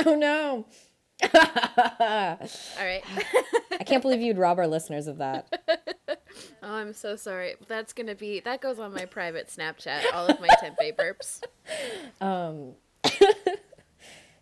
[0.06, 0.66] Oh no.
[1.22, 3.02] All right.
[3.72, 5.48] I can't believe you'd rob our listeners of that.
[6.62, 7.54] Oh, I'm so sorry.
[7.66, 10.02] That's gonna be that goes on my private Snapchat.
[10.14, 11.42] All of my tempeh burps.
[12.20, 12.74] Um,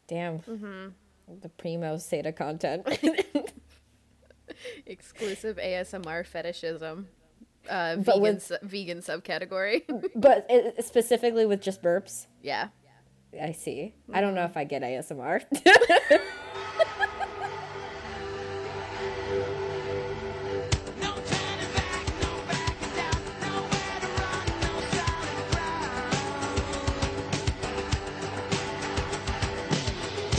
[0.07, 0.41] damn.
[1.41, 2.87] The primo Seda content.
[4.87, 7.07] Exclusive ASMR fetishism.
[7.69, 9.83] Uh, But vegan with- su- vegan subcategory.
[10.15, 12.27] but it, specifically with just burps.
[12.43, 12.69] yeah.
[13.41, 13.95] I see.
[14.13, 15.43] I don't know if I get ASMR.
[21.01, 26.09] No turning back, no backing down, nowhere to run, no solid ground.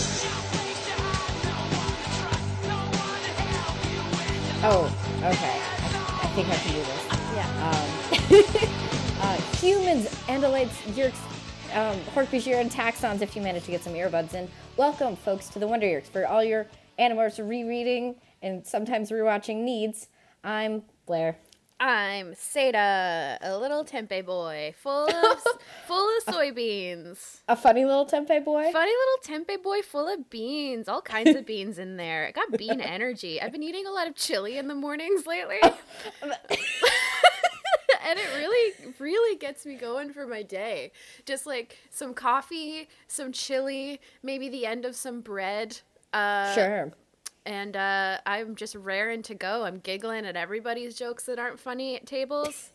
[0.09, 4.83] No place to hide, no one to trust, no one to help you with oh,
[5.29, 5.57] okay.
[5.61, 7.03] I, think I can do this.
[7.37, 7.49] Yeah.
[7.69, 7.87] Um,
[9.21, 11.21] uh, humans, andalites, yeerks,
[11.73, 14.47] um, hork-bajir, and taxxons if you manage to get some earbuds in.
[14.77, 16.67] Welcome, folks, to the Wonder Yeerks for all your
[16.99, 20.07] Animorphs rereading and sometimes rewatching needs.
[20.43, 21.37] I'm Blair.
[21.81, 25.39] I'm Seda, a little tempeh boy, full of
[25.87, 27.37] full of soybeans.
[27.47, 28.69] A funny little tempeh boy.
[28.73, 32.27] Funny little tempeh boy full of beans, all kinds of beans in there.
[32.27, 33.41] I got bean energy.
[33.41, 35.61] I've been eating a lot of chili in the mornings lately.
[38.05, 40.91] and it really, really gets me going for my day.
[41.25, 45.79] Just like some coffee, some chili, maybe the end of some bread.
[46.13, 46.91] Uh, Sure.
[47.45, 49.63] And uh, I'm just raring to go.
[49.63, 52.71] I'm giggling at everybody's jokes that aren't funny at tables.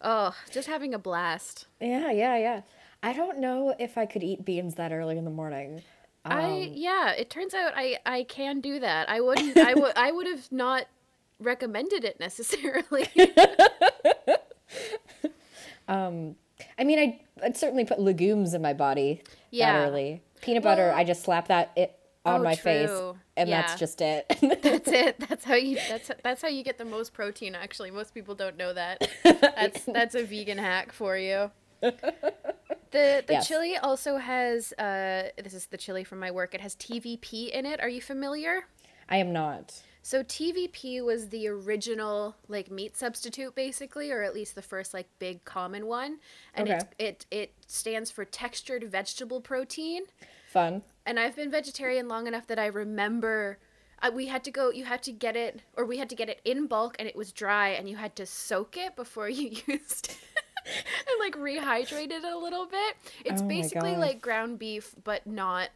[0.00, 1.66] Oh, just having a blast.
[1.80, 2.60] Yeah, yeah, yeah.
[3.02, 5.82] I don't know if I could eat beans that early in the morning.
[6.24, 9.08] I Um, yeah, it turns out I I can do that.
[9.08, 10.86] I wouldn't I would I would have not
[11.38, 13.06] recommended it necessarily.
[15.88, 19.72] I mean, I, I'd certainly put legumes in my body Yeah.
[19.80, 20.22] that early.
[20.40, 21.94] Peanut butter, Well- I just slap that it
[22.24, 22.90] on Oh, my face,
[23.36, 23.62] and Yeah.
[23.62, 24.26] that's just it.
[24.62, 25.18] that's it.
[25.28, 27.90] That's how you that's that's how you get the most protein actually.
[27.90, 29.08] Most people don't know that.
[29.24, 31.50] That's that's a vegan hack for you.
[31.80, 33.48] The the Yes.
[33.48, 36.54] chili also has uh this is the chili from my work.
[36.54, 37.80] It has TVP in it.
[37.80, 38.64] Are you familiar?
[39.08, 39.82] I am not.
[40.08, 45.06] So TVP was the original like meat substitute basically or at least the first like
[45.18, 46.16] big common one
[46.54, 46.78] and Okay.
[46.78, 50.04] it it it stands for textured vegetable protein.
[50.48, 50.80] Fun.
[51.04, 53.58] And I've been vegetarian long enough that I remember
[54.00, 56.30] uh, we had to go you had to get it or we had to get
[56.30, 59.50] it in bulk and it was dry and you had to soak it before you
[59.66, 60.16] used it.
[60.64, 62.96] and like rehydrate it a little bit.
[63.26, 65.68] It's Oh basically like ground beef but not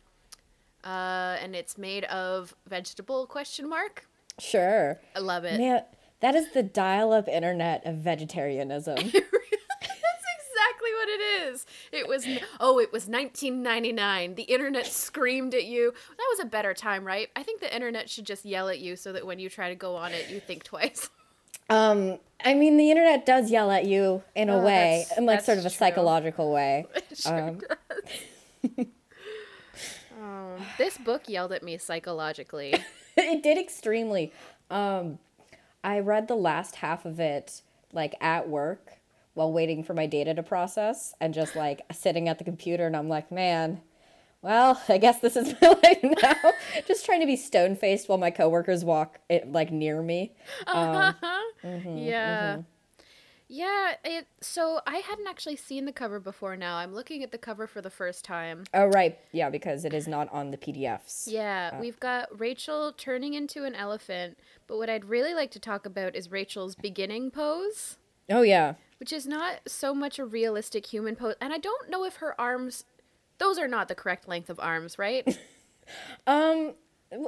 [0.85, 4.07] uh and it's made of vegetable question mark.
[4.39, 4.99] Sure.
[5.15, 5.59] I love it.
[5.59, 5.83] Man,
[6.21, 8.97] that is the dial-up internet of vegetarianism.
[8.97, 11.21] That's exactly what it
[11.53, 11.67] is.
[11.93, 12.27] It was
[12.61, 14.35] oh, it was 1999.
[14.37, 15.93] The internet screamed at you.
[15.93, 17.29] That was a better time, right?
[17.37, 19.75] I think the internet should just yell at you so that when you try to
[19.75, 21.11] go on it, you think twice.
[21.71, 25.43] um, I mean, the internet does yell at you in a Oh, way, in like
[25.43, 25.77] sort of a true.
[25.77, 26.87] psychological way.
[26.95, 28.87] It sure Um, does.
[30.79, 32.75] This book yelled at me psychologically.
[33.17, 34.33] it did extremely.
[34.71, 35.19] Um,
[35.85, 38.99] I read the last half of it like at work
[39.35, 42.97] while waiting for my data to process and just like sitting at the computer and
[42.97, 43.81] I'm like, man,
[44.43, 46.53] well, I guess this is my life now.
[46.87, 50.33] just trying to be stone faced while my coworkers walk it like near me.
[50.67, 51.15] Um,
[51.97, 52.59] yeah.
[53.55, 56.77] Yeah, it so I hadn't actually seen the cover before now.
[56.77, 58.65] I'm looking at the cover for the first time.
[58.73, 61.25] oh right, yeah, because it is not on the PDFs.
[61.27, 65.85] Yeah, we've got Rachel turning into an elephant, but what I'd really like to talk
[65.85, 67.99] about is Rachel's beginning pose,
[68.31, 68.75] Oh yeah.
[68.99, 71.35] which is not so much a realistic human pose.
[71.39, 72.85] And I don't know if her arms
[73.37, 75.39] those are not the correct length of arms, right?
[76.27, 76.75] Um,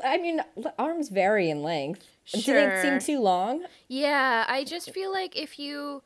[0.04, 0.40] I mean,
[0.78, 2.06] arms vary in length.
[2.24, 2.40] Sure.
[2.40, 3.64] Do they seem too long?
[3.88, 6.02] yeah, I just feel like if you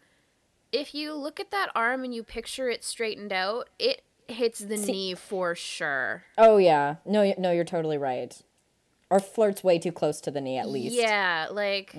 [0.73, 4.77] if you look at that arm and you picture it straightened out, it hits the
[4.77, 6.25] knee for sure.
[6.37, 6.97] Oh yeah.
[7.07, 8.41] No, no, you're totally right.
[9.11, 10.95] Or flirts way too close to the knee at least.
[10.95, 11.95] Yeah, like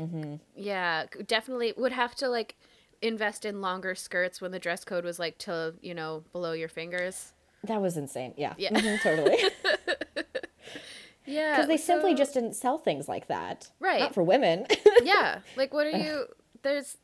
[0.56, 2.56] yeah, definitely would have to like
[3.02, 6.70] invest in longer skirts when the dress code was like to, you know, below your
[6.70, 7.34] fingers.
[7.64, 8.34] That was insane.
[8.38, 8.54] Yeah.
[8.58, 8.72] Yeah.
[8.72, 9.38] Mhm, totally.
[11.26, 11.52] Yeah.
[11.56, 13.70] Because they simply so- just didn't sell things like that.
[13.80, 14.00] Right.
[14.00, 14.66] Not for women.
[15.04, 15.40] Yeah.
[15.56, 16.26] Like what are you
[16.64, 16.98] there's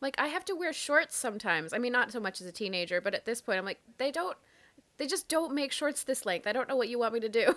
[0.00, 1.72] like I have to wear shorts sometimes.
[1.72, 4.10] I mean not so much as a teenager, but at this point I'm like they
[4.10, 4.36] don't
[4.96, 6.46] they just don't make shorts this length.
[6.46, 7.54] I don't know what you want me to do.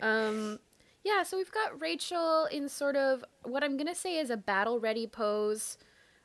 [0.06, 0.58] um
[1.04, 4.36] yeah, so we've got Rachel in sort of what I'm going to say is a
[4.36, 5.76] battle ready pose.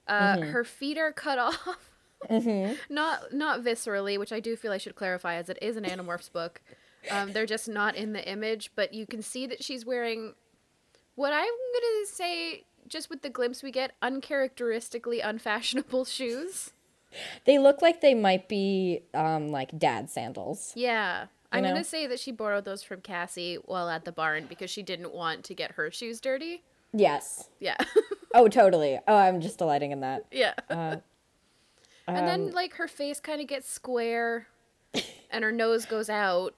[0.08, 1.92] Uh her feet are cut off.
[2.90, 6.32] Not not viscerally, which I do feel I should clarify as it is an Animorphs
[6.32, 6.62] book.
[7.12, 10.34] Um, they're just not in the image, but you can see that she's wearing
[11.16, 16.72] what I'm gonna say, just with the glimpse we get, uncharacteristically unfashionable shoes.
[17.46, 20.74] They look like they might be um like dad sandals.
[20.76, 21.28] Yeah.
[21.52, 24.84] I'm gonna say that she borrowed those from Cassie while at the barn because she
[24.84, 26.64] didn't want to get her shoes dirty.
[26.94, 27.50] Yes.
[27.60, 27.78] Yeah.
[28.34, 29.00] Oh, totally.
[29.08, 30.26] Oh, I'm just delighting in that.
[30.32, 30.54] yeah.
[30.70, 30.98] Uh,
[32.08, 34.48] and um, then like her face kind of gets square
[35.32, 36.54] and her nose goes out.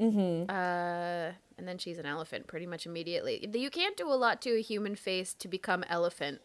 [0.00, 0.50] Mm-hmm.
[0.50, 3.46] Uh and then she's an elephant pretty much immediately.
[3.52, 6.40] You can't do a lot to a human face to become elephant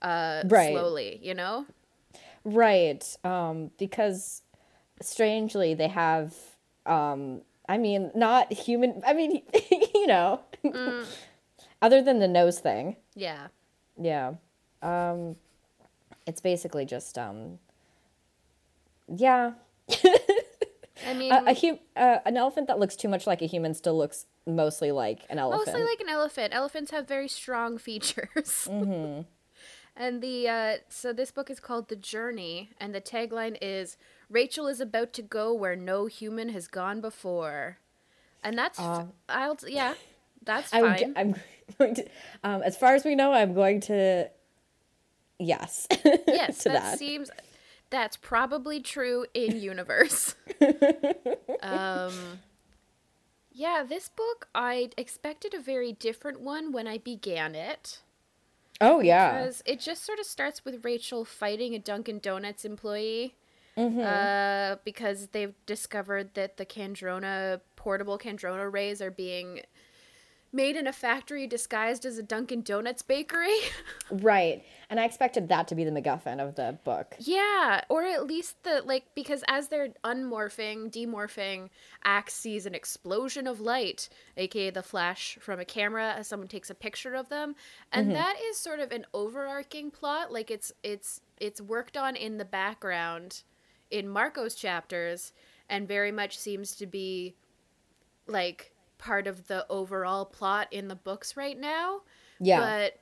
[0.00, 0.72] uh Right.
[0.72, 1.66] slowly, you know?
[2.44, 3.04] Right.
[3.24, 4.42] Um, because
[5.02, 6.34] strangely they have
[6.86, 9.42] um I mean not human I mean
[9.94, 10.40] you know
[11.82, 12.96] other than the nose thing.
[13.14, 13.48] Yeah.
[14.00, 14.34] Yeah.
[14.82, 15.36] Um
[16.26, 17.58] it's basically just um
[19.14, 19.52] yeah.
[21.08, 23.72] I mean A, a hum- uh, an elephant that looks too much like a human
[23.74, 25.66] still looks mostly like an elephant.
[25.68, 26.54] Mostly like an elephant.
[26.54, 28.68] Elephants have very strong features.
[28.78, 29.22] Mm-hmm.
[29.96, 33.96] and the uh, so this book is called The Journey, and the tagline is
[34.30, 37.78] Rachel is about to go where no human has gone before,
[38.44, 39.94] and that's f- I'll yeah,
[40.44, 40.98] that's I'm, fine.
[40.98, 41.34] g- I'm
[41.78, 42.04] going to
[42.44, 44.28] um as far as we know I'm going to
[45.38, 45.86] yes.
[46.26, 46.98] yes, to that, that.
[46.98, 47.30] seems
[47.90, 50.34] that's probably true in universe.
[51.62, 52.40] um,
[53.52, 58.00] yeah, this book I expected a very different one when I began it.
[58.80, 59.32] Oh yeah.
[59.32, 63.34] Because it just sort of starts with Rachel fighting a Dunkin' Donuts employee.
[63.76, 64.00] Mm-hmm.
[64.00, 69.60] Uh, because they've discovered that the Kandrona portable Kandrona rays are being
[70.52, 73.56] made in a factory disguised as a Dunkin' Donuts bakery.
[74.10, 74.64] Right.
[74.88, 77.14] And I expected that to be the MacGuffin of the book.
[77.18, 81.68] yeah, or at least the like because as they're unmorphing, demorphing,
[82.04, 84.08] Ax sees an explosion of light,
[84.38, 87.54] aka the flash from a camera as someone takes a picture of them,
[87.92, 88.14] and mm-hmm.
[88.14, 90.32] that is sort of an overarching plot.
[90.32, 93.42] Like it's it's it's worked on in the background
[93.90, 95.34] in Marco's chapters,
[95.68, 97.34] and very much seems to be
[98.26, 102.02] like part of the overall plot in the books right now.
[102.40, 102.60] Yeah.
[102.60, 102.98] But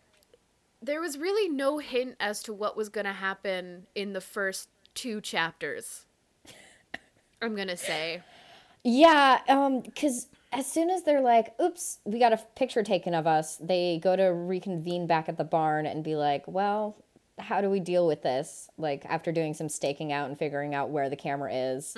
[0.83, 4.69] there was really no hint as to what was going to happen in the first
[4.95, 6.05] two chapters.
[7.43, 8.23] I'm going to say.
[8.83, 13.27] Yeah, um, because as soon as they're like, oops, we got a picture taken of
[13.27, 16.97] us, they go to reconvene back at the barn and be like, well,
[17.39, 18.69] how do we deal with this?
[18.79, 21.95] Like, after doing some staking out and figuring out where the camera is,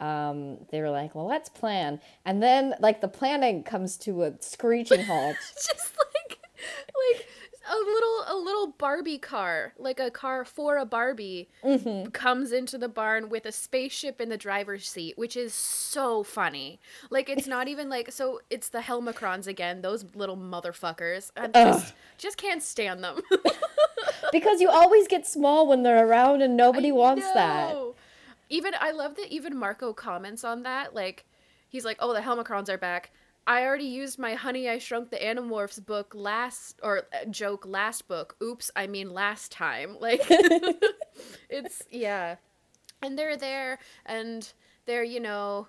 [0.00, 2.00] um, they were like, well, let's plan.
[2.24, 5.36] And then, like, the planning comes to a screeching halt.
[5.54, 6.38] Just like
[7.12, 7.26] like
[7.66, 12.10] a little a little Barbie car, like a car for a Barbie mm-hmm.
[12.10, 16.80] comes into the barn with a spaceship in the driver's seat, which is so funny.
[17.10, 21.30] Like it's not even like so it's the Helmacrons again, those little motherfuckers.
[21.36, 23.20] I just just can't stand them.
[24.32, 27.74] because you always get small when they're around and nobody wants that.
[28.50, 30.94] Even I love that even Marco comments on that.
[30.94, 31.24] Like
[31.68, 33.10] he's like, "Oh, the Helmacrons are back."
[33.46, 38.08] I already used my Honey I Shrunk the Animorphs book last or uh, joke last
[38.08, 38.36] book.
[38.42, 39.96] Oops, I mean last time.
[40.00, 40.22] Like
[41.50, 42.36] it's yeah.
[43.02, 44.50] And they're there and
[44.86, 45.68] they're, you know,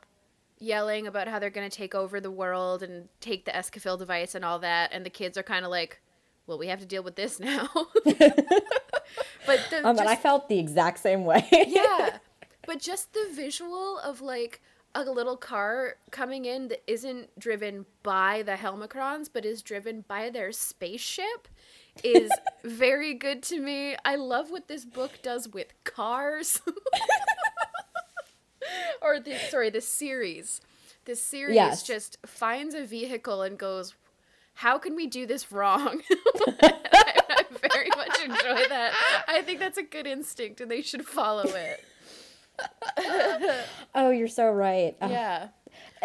[0.60, 4.36] yelling about how they're going to take over the world and take the Escafil device
[4.36, 6.02] and all that and the kids are kind of like,
[6.48, 7.70] "Well, we have to deal with this now."
[9.46, 11.46] but the, Um, and I felt the exact same way.
[11.52, 12.20] yeah
[12.66, 14.62] but just the visual of like
[14.96, 20.30] a little car coming in that isn't driven by the helmacrons but is driven by
[20.30, 21.48] their spaceship
[22.04, 22.32] is
[22.64, 23.96] very good to me.
[24.06, 26.62] I love what this book does with cars.
[29.02, 30.62] Or the sorry the series.
[31.06, 31.84] The series Yes.
[31.84, 33.94] just finds a vehicle and goes
[34.56, 36.02] how can we do this wrong?
[36.10, 36.74] I,
[37.30, 38.94] I very much enjoy that.
[39.28, 41.84] I think that's a good instinct and they should follow it
[43.96, 44.96] oh, you're so right.
[45.02, 45.48] Uh, yeah.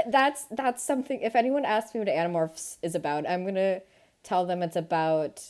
[0.08, 3.82] That's that's something if anyone asks me what animorphs is about i'm gonna
[4.22, 5.42] tell them it's about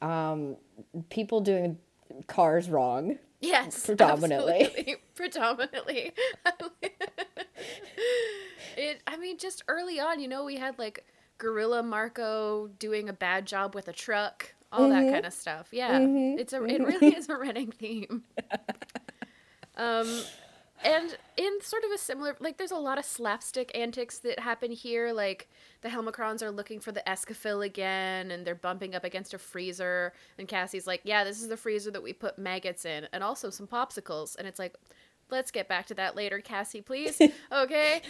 [0.00, 0.56] um
[1.10, 1.78] people doing
[2.26, 3.18] cars wrong.
[3.40, 4.64] Yes Predominantly.
[4.64, 4.96] absolutely.
[5.14, 6.12] predominantly.
[8.74, 11.04] It i mean just early on you know we had like
[11.36, 15.68] gorilla marco doing a bad job with a truck all that kind of stuff.
[15.70, 15.98] Yeah.
[16.00, 18.22] It's a it really is a running theme
[19.76, 20.22] um
[20.84, 24.72] and in sort of a similar like there's a lot of slapstick antics that happen
[24.72, 25.48] here like
[25.82, 30.12] the helmacrons are looking for the escafil again and they're bumping up against a freezer
[30.38, 33.50] and cassie's like yeah this is the freezer that we put maggots in and also
[33.50, 34.36] some popsicles.
[34.36, 34.74] And it's like
[35.30, 37.20] let's get back to that later cassie please.
[37.52, 38.02] Okay.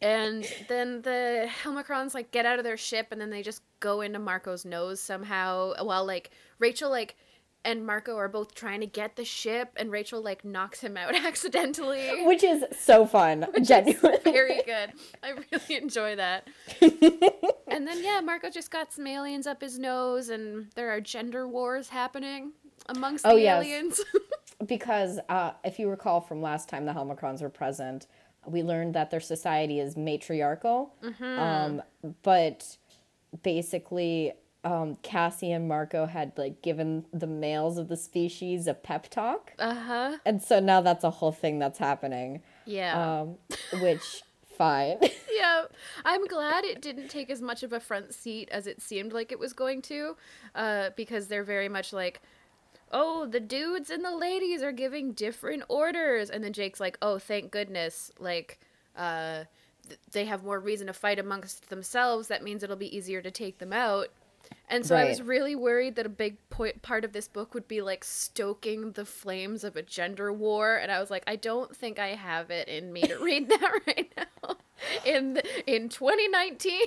[0.00, 4.00] And then the Helmacrons like get out of their ship and then they just go
[4.00, 6.30] into Marco's nose somehow while like
[6.60, 7.16] Rachel like
[7.64, 11.14] and Marco are both trying to get the ship and Rachel like knocks him out
[11.26, 12.24] accidentally.
[12.24, 13.46] Which is so fun.
[13.62, 14.18] Genuinely.
[14.24, 14.92] Very good.
[15.22, 16.46] I really enjoy that.
[16.80, 21.46] and then yeah, Marco just got some aliens up his nose and there are gender
[21.48, 22.52] wars happening
[22.88, 23.64] amongst Oh, the yes.
[23.64, 24.00] aliens.
[24.66, 28.06] because uh, if you recall from last time the Helmacrons were present,
[28.46, 30.94] we learned that their society is matriarchal.
[31.20, 31.82] Um,
[32.22, 32.76] but
[33.42, 34.32] basically,
[34.68, 39.52] um, Cassie and Marco had like given the males of the species a pep talk,
[39.58, 40.18] uh-huh.
[40.26, 42.42] and so now that's a whole thing that's happening.
[42.66, 43.20] Yeah.
[43.20, 43.36] Um,
[43.80, 44.22] which
[44.56, 44.98] fine.
[45.34, 45.64] yeah,
[46.04, 49.32] I'm glad it didn't take as much of a front seat as it seemed like
[49.32, 50.16] it was going to,
[50.54, 52.20] uh, because they're very much like,
[52.92, 57.18] oh, the dudes and the ladies are giving different orders, and then Jake's like, oh,
[57.18, 58.60] thank goodness, like,
[58.96, 59.44] uh,
[60.12, 62.28] they have more reason to fight amongst themselves.
[62.28, 64.08] That means it'll be easier to take them out.
[64.68, 67.66] And so I was really worried that a big point part of this book would
[67.66, 71.74] be like stoking the flames of a gender war, and I was like, I don't
[71.74, 74.56] think I have it in me to read that right now
[75.04, 76.80] in in 2019.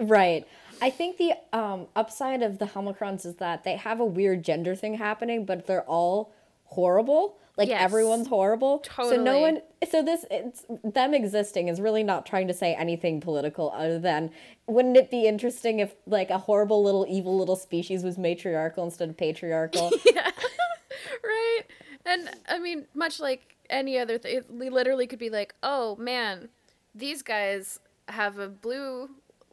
[0.00, 0.46] Right.
[0.80, 4.74] I think the um, upside of the Helmacrons is that they have a weird gender
[4.76, 6.32] thing happening, but they're all
[6.68, 7.38] horrible.
[7.56, 7.82] Like Yes.
[7.82, 8.78] everyone's horrible.
[8.80, 9.16] Totally.
[9.16, 9.62] So no one.
[9.90, 14.30] So this it's them existing is really not trying to say anything political other than
[14.68, 19.08] wouldn't it be interesting if like a horrible little evil little species was matriarchal instead
[19.08, 19.90] of patriarchal?
[20.14, 20.30] yeah.
[21.24, 21.62] right?
[22.06, 26.50] And I mean, much like any other thing, it literally could be like, oh man,
[26.94, 29.10] these guys have a blue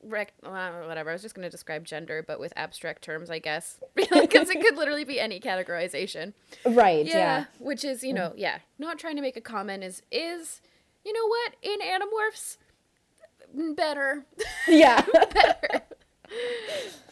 [0.07, 0.33] rec.
[0.43, 1.09] Well, whatever.
[1.09, 4.61] I was just going to describe gender, but with abstract terms, I guess, because it
[4.61, 6.33] could literally be any categorization.
[6.65, 7.05] right.
[7.05, 7.45] Yeah, Yeah.
[7.59, 10.61] which is you know, yeah, not trying to make a comment is is
[11.03, 12.57] you know what in Animorphs
[13.75, 14.25] better,
[14.67, 15.03] Yeah.
[15.33, 15.81] better.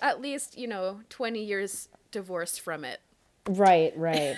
[0.02, 3.00] At least you know, twenty years divorced from it.
[3.48, 4.38] Right, right.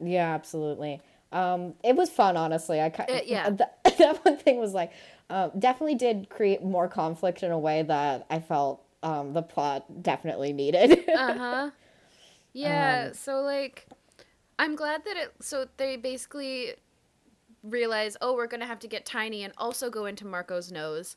[0.00, 1.00] yeah, absolutely.
[1.32, 2.80] Um, it was fun, honestly.
[2.80, 3.50] I Uh, yeah.
[3.50, 4.92] That, that one thing was like,
[5.32, 10.02] uh, definitely did create more conflict in a way that I felt um, the plot
[10.02, 11.04] definitely needed.
[11.16, 11.70] Uh huh.
[12.52, 13.12] Yeah.
[13.12, 13.86] so like,
[14.58, 15.32] I'm glad that it.
[15.40, 16.74] So they basically
[17.62, 21.16] realize, oh, we're gonna have to get tiny and also go into Marco's nose.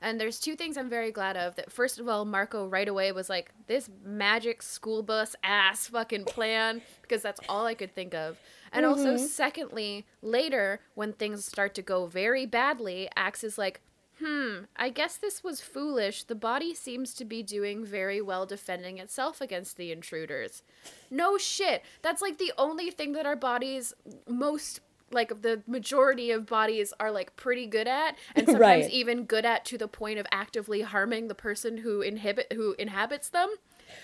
[0.00, 1.56] And there's two things I'm very glad of.
[1.56, 6.26] That first of all, Marco right away was like, this magic school bus ass fucking
[6.26, 8.38] plan, because that's all I could think of.
[8.72, 13.80] And also, secondly, later when things start to go very badly, Ax is like,
[14.18, 16.24] hmm, I guess this was foolish.
[16.24, 20.62] The body seems to be doing very well defending itself against the intruders.
[21.10, 21.82] No shit.
[22.02, 23.92] That's like the only thing that our bodies
[24.26, 24.80] most
[25.12, 28.90] like the majority of bodies are like pretty good at and sometimes Right.
[28.90, 33.28] even good at to the point of actively harming the person who inhibit who inhabits
[33.28, 33.48] them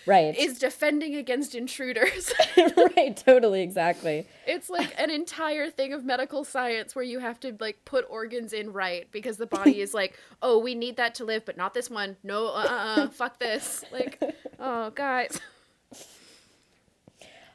[0.07, 0.37] right.
[0.37, 2.33] is defending against intruders.
[2.97, 4.27] right, totally, exactly.
[4.47, 8.53] It's like an entire thing of medical science where you have to like put organs
[8.53, 11.75] in right because the body is like, oh, we need that to live, but not
[11.75, 12.17] this one.
[12.23, 12.65] No, uh, uh,
[13.03, 13.85] uh fuck this.
[13.93, 14.21] Like,
[14.59, 15.41] oh, guys.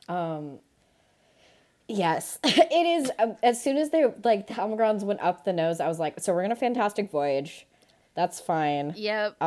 [0.07, 0.60] Um
[1.89, 3.12] Yes, it is.
[3.17, 4.53] Um, as soon as they like the
[5.05, 7.65] went up the nose, I was like, so we're gonna Fantastic Voyage.
[8.13, 8.93] That's fine.
[8.98, 9.41] Yep.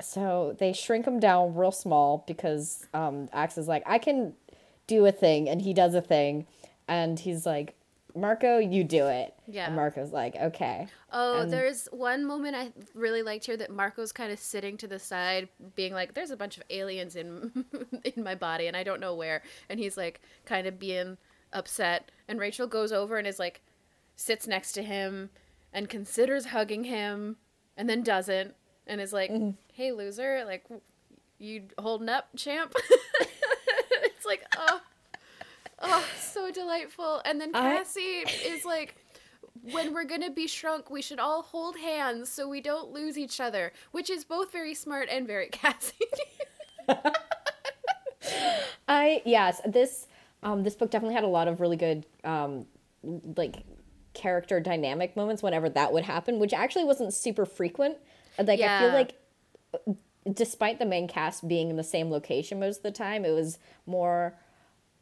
[0.00, 4.34] So they shrink him down real small because um, Ax is like, I can
[4.86, 6.46] do a thing, and he does a thing,
[6.88, 7.74] and he's like,
[8.16, 9.34] Marco, you do it.
[9.48, 9.66] Yeah.
[9.66, 10.86] And Marco's like, okay.
[11.12, 14.86] Oh, And- there's one moment I really liked here that Marco's kind of sitting to
[14.86, 17.64] the side, being like, "There's a bunch of aliens in
[18.04, 21.16] in my body, and I don't know where." And he's like, kind of being
[21.52, 22.10] upset.
[22.28, 23.62] And Rachel goes over and is like,
[24.16, 25.30] sits next to him,
[25.72, 27.36] and considers hugging him,
[27.76, 28.54] and then doesn't,
[28.86, 29.30] and is like,
[29.72, 30.44] "Hey, loser!
[30.44, 30.64] Like,
[31.38, 32.74] you holding up, champ?"
[33.20, 34.80] it's like, oh,
[35.80, 37.22] oh, so delightful.
[37.24, 38.96] And then I- Cassie is like
[39.72, 43.40] when we're gonna be shrunk, we should all hold hands so we don't lose each
[43.40, 45.94] other, which is both very smart and very Cassie.
[48.88, 50.06] I yes, this
[50.42, 52.66] um, this book definitely had a lot of really good um,
[53.36, 53.56] like
[54.12, 57.96] character dynamic moments whenever that would happen, which actually wasn't super frequent.
[58.38, 59.14] Like I feel like
[60.32, 63.58] despite the main cast being in the same location most of the time, it was
[63.86, 64.34] more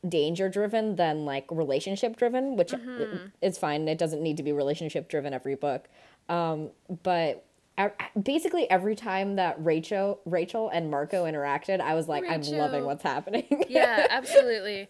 [0.08, 3.26] danger driven than like relationship driven, which Mm-hmm.
[3.40, 3.86] is fine.
[3.86, 5.88] It doesn't need to be relationship driven every book.
[6.28, 6.70] Um,
[7.04, 7.44] but
[8.20, 13.02] basically every time that Rachel Rachel and Marco interacted, I was like, I'm loving what's
[13.02, 13.64] happening.
[13.68, 14.88] yeah, absolutely.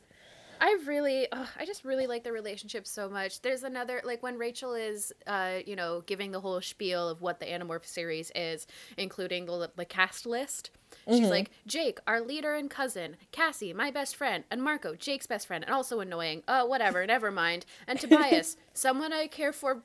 [0.62, 3.42] I really, ugh, I just really like the relationship so much.
[3.42, 7.40] There's another, like when Rachel is, uh, you know, giving the whole spiel of what
[7.40, 10.70] the Animorph series is, including the the cast list.
[11.08, 15.48] She's like Jake, our leader and cousin, Cassie, my best friend, and Marco, Jake's best
[15.48, 16.44] friend, and also annoying.
[16.46, 17.66] Uh, whatever, never mind.
[17.88, 19.82] And Tobias, someone I care for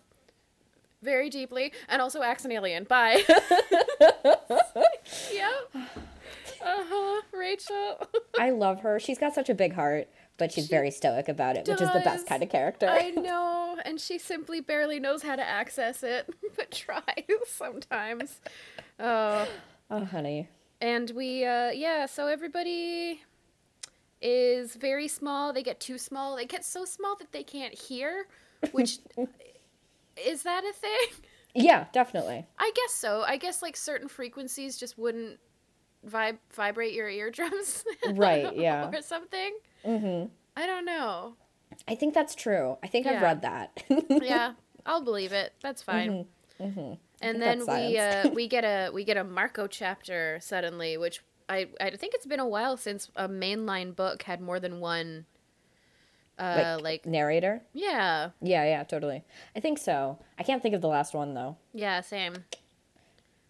[1.02, 2.84] very deeply, and also Ax an alien.
[2.84, 3.24] Bye.
[5.34, 5.74] yep.
[6.60, 7.22] Uh huh.
[7.34, 8.08] Rachel.
[8.40, 9.00] I love her.
[9.00, 12.02] She's got such a big heart, but she's very stoic about it, which is the
[12.02, 12.88] best kind of character.
[12.88, 17.04] I know, and she simply barely knows how to access it, but tries
[17.48, 18.40] sometimes.
[19.00, 19.48] Oh,
[19.90, 20.48] oh, honey.
[20.80, 23.22] and we, uh, yeah, so everybody
[24.22, 25.54] is very small.
[25.54, 26.36] They get too small.
[26.36, 28.28] They get so small that they can't hear,
[28.72, 29.00] which
[30.24, 31.24] is that a thing?
[31.54, 32.46] Yeah, definitely.
[32.60, 33.24] I guess so.
[33.26, 35.40] I guess like certain frequencies just wouldn't
[36.08, 37.84] vib- vibrate your eardrums.
[38.14, 38.90] Right, yeah.
[38.92, 39.58] or something.
[39.84, 41.36] Hmm I don't know.
[41.88, 42.78] I think that's true.
[42.82, 43.84] I think I've read that.
[44.22, 44.54] yeah,
[44.86, 45.54] I'll believe it.
[45.62, 46.26] That's fine.
[46.60, 51.22] hmm And then we uh, we get a we get a Marco chapter suddenly, which
[51.50, 55.26] I I think it's been a while since a mainline book had more than one.
[56.40, 57.64] Uh, like, like, narrator.
[57.74, 59.24] yeah, Yeah, yeah, totally.
[59.56, 60.20] I think so.
[60.38, 61.58] I can't think of the last one though.
[61.74, 62.46] yeah, same.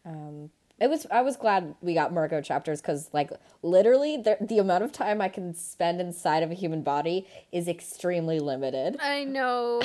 [0.05, 1.07] Um, it was.
[1.09, 3.31] I was glad we got Marco chapters because, like,
[3.63, 7.67] literally, the the amount of time I can spend inside of a human body is
[7.67, 8.97] extremely limited.
[9.01, 9.81] I know.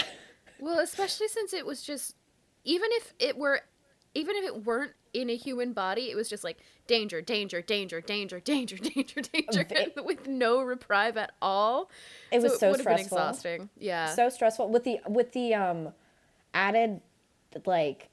[0.61, 2.15] well, especially since it was just,
[2.65, 3.63] even if it were,
[4.15, 8.01] even if it weren't in a human body, it was just like danger, danger, danger,
[8.01, 8.77] danger, danger,
[9.33, 11.91] danger, danger, with no reprieve at all.
[12.31, 13.19] It was so it would have been stressful.
[13.19, 13.71] exhausting.
[13.79, 14.15] Yeah.
[14.15, 15.93] so stressful with the with the um
[16.55, 17.01] added
[17.65, 18.09] like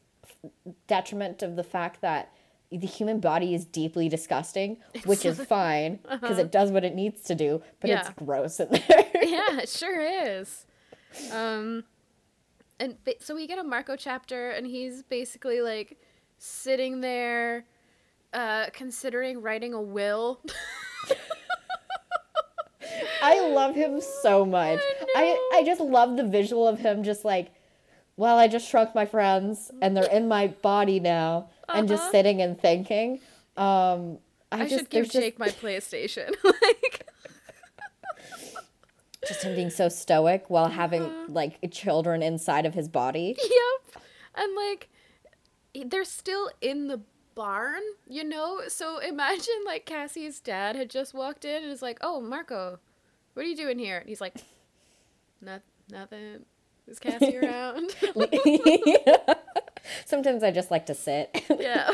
[0.87, 2.31] detriment of the fact that
[2.71, 7.21] the human body is deeply disgusting, which is fine because it does what it needs
[7.23, 8.25] to do, but it's Uh-huh.
[8.25, 8.81] Gross in there.
[9.23, 10.65] yeah, it sure is.
[11.31, 11.83] Um,
[12.79, 15.97] and so we get a Marco chapter, and he's basically like
[16.37, 17.65] sitting there,
[18.33, 20.39] uh, considering writing a will.
[23.21, 24.79] I love him so much.
[25.15, 27.51] I, I just love the visual of him just like,
[28.19, 32.11] well, I just shrunk my friends and they're in my body now and just Uh-huh.
[32.11, 33.21] sitting and thinking.
[33.55, 34.17] Um,
[34.51, 36.35] I, I, just should give just, Jake my PlayStation.
[36.43, 37.05] like,
[39.25, 41.25] just him being so stoic while having Uh-huh.
[41.29, 43.37] like children inside of his body.
[43.41, 44.03] yep.
[44.35, 44.89] And like,
[45.85, 46.99] they're still in the
[47.35, 48.63] barn, you know?
[48.67, 52.79] So imagine like Cassie's dad had just walked in and is like, "Oh, Marco,
[53.33, 54.35] what are you doing here?" And he's like,
[55.39, 56.43] "Not nothing.
[56.89, 57.95] Is Cassie around?"
[60.05, 61.43] Sometimes I just like to sit.
[61.59, 61.93] yeah.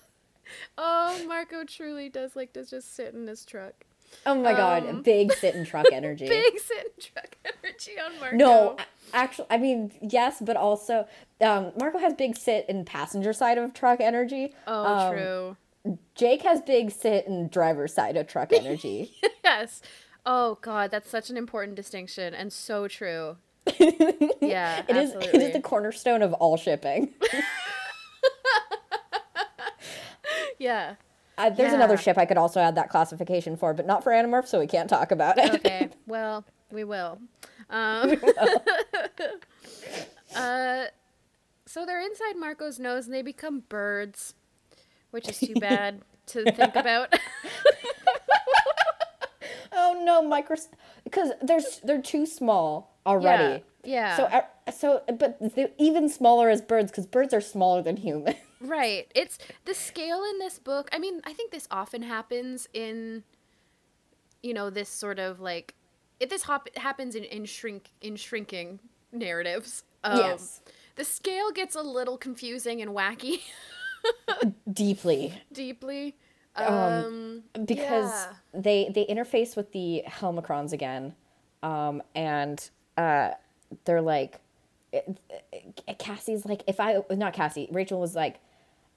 [0.78, 3.84] oh, Marco truly does like to just sit in his truck.
[4.24, 6.28] oh my god, Um, big sit and truck energy.
[6.28, 8.36] Big sit in truck energy on Marco.
[8.36, 8.76] No,
[9.12, 11.06] actually, I mean yes, but also
[11.40, 14.54] um, Marco has big sit and passenger side of truck energy.
[14.66, 15.56] Oh, Um, true.
[16.14, 19.12] Jake has big sit and driver side of truck energy.
[19.44, 19.80] Yes.
[20.24, 23.36] Oh God, that's such an important distinction and so true.
[24.40, 25.12] Yeah, It is.
[25.14, 27.14] It is the cornerstone of all shipping.
[30.58, 30.94] Yeah.
[31.38, 34.46] Uh, there's another ship I could also add that classification for, but not for Animorph,
[34.46, 35.54] so we can't talk about it.
[35.56, 35.90] Okay.
[36.06, 37.18] well, we will.
[37.68, 38.16] Um,
[40.34, 40.84] uh,
[41.66, 44.34] so they're inside Marco's nose and they become birds,
[45.10, 47.14] which is too bad to think about.
[49.76, 50.68] Oh no, micros,
[51.04, 53.62] because they're they're too small already.
[53.84, 54.16] Yeah.
[54.16, 55.38] So uh, so, but
[55.78, 58.36] even smaller as birds because birds are smaller than humans.
[58.58, 59.06] Right.
[59.14, 60.88] It's the scale in this book.
[60.90, 63.22] I mean, I think this often happens in,
[64.42, 65.74] you know, this sort of like,
[66.20, 68.80] it this hop- happens in, in shrink in shrinking
[69.12, 69.84] narratives.
[70.02, 70.62] Um, yes,
[70.96, 73.42] The scale gets a little confusing and wacky,
[74.72, 75.42] deeply.
[75.52, 76.16] deeply.
[76.56, 78.32] Um, Um, because yeah.
[78.60, 81.14] they they interface with the Helmacrons again,
[81.62, 83.30] um, and uh,
[83.84, 84.40] they're like,
[84.92, 85.18] it-
[85.52, 88.36] it- Cassie's like, if I not Cassie, Rachel was like,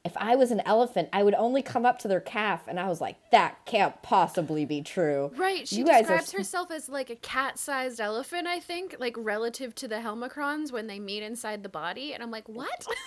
[0.05, 2.87] if I was an elephant, I would only come up to their calf, and I
[2.87, 5.31] was like, that can't possibly be true.
[5.35, 9.15] Right, she You guys are describes herself as like a cat-sized elephant, I think, like
[9.17, 12.87] relative to the Helmacrons when they meet inside the body, and I'm like, what?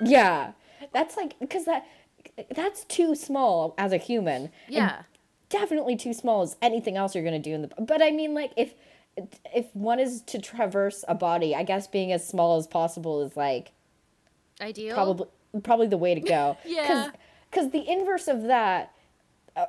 [0.00, 0.52] Yeah,
[0.92, 1.86] that's like because that
[2.54, 4.50] that's too small as a human.
[4.68, 5.02] yeah,
[5.48, 7.68] definitely too small as anything else you're gonna do in the.
[7.78, 8.74] But I mean, like if
[9.54, 13.36] if one is to traverse a body, I guess being as small as possible is
[13.36, 13.72] like
[14.60, 14.94] ideal.
[14.94, 15.26] probably
[15.62, 16.56] probably the way to go.
[16.64, 17.10] Yeah.
[17.50, 18.92] Because the inverse of that,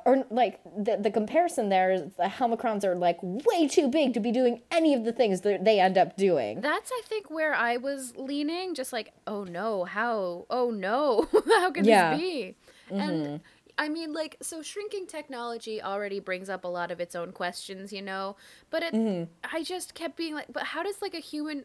[0.04, 4.20] or like the, the comparison there is the helmacrons are like way too big to
[4.20, 7.54] be doing any of the things that they end up doing That's I think where
[7.54, 10.46] I was leaning, just like, oh no, how?
[10.50, 12.10] Oh no, how can Yeah.
[12.10, 12.56] this be?
[12.90, 13.36] And mm-hmm.
[13.78, 17.92] I mean, like, so shrinking technology already brings up a lot of its own questions,
[17.92, 18.36] you know.
[18.70, 19.24] But it, mm-hmm.
[19.54, 21.64] I just kept being like, but how does like a human?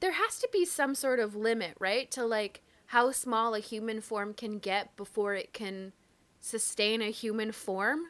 [0.00, 2.10] There has to be some sort of limit, right?
[2.12, 5.92] To like how small a human form can get before it can
[6.40, 8.00] sustain a human form.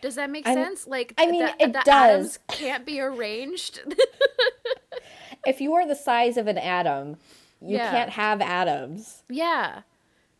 [0.00, 0.86] Does that make I'm- sense?
[0.86, 1.86] Like, I mean, the, it the does.
[1.86, 3.80] atoms can't be arranged.
[5.46, 7.16] if you are the size of an atom
[7.60, 7.90] you Yeah.
[7.90, 9.82] can't have atoms Yeah.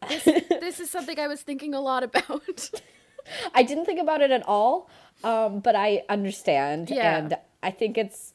[0.09, 2.71] This, this is something I was thinking a lot about.
[3.55, 4.91] i didn't think about it at all
[5.23, 7.19] um, but i understand Yeah.
[7.19, 8.35] and i think it's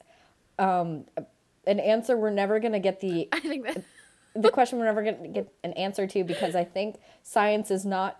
[0.57, 1.03] um,
[1.65, 3.83] an answer we're never going to get the I think that
[4.33, 7.85] the question we're never going to get an answer to because I think science is
[7.85, 8.17] not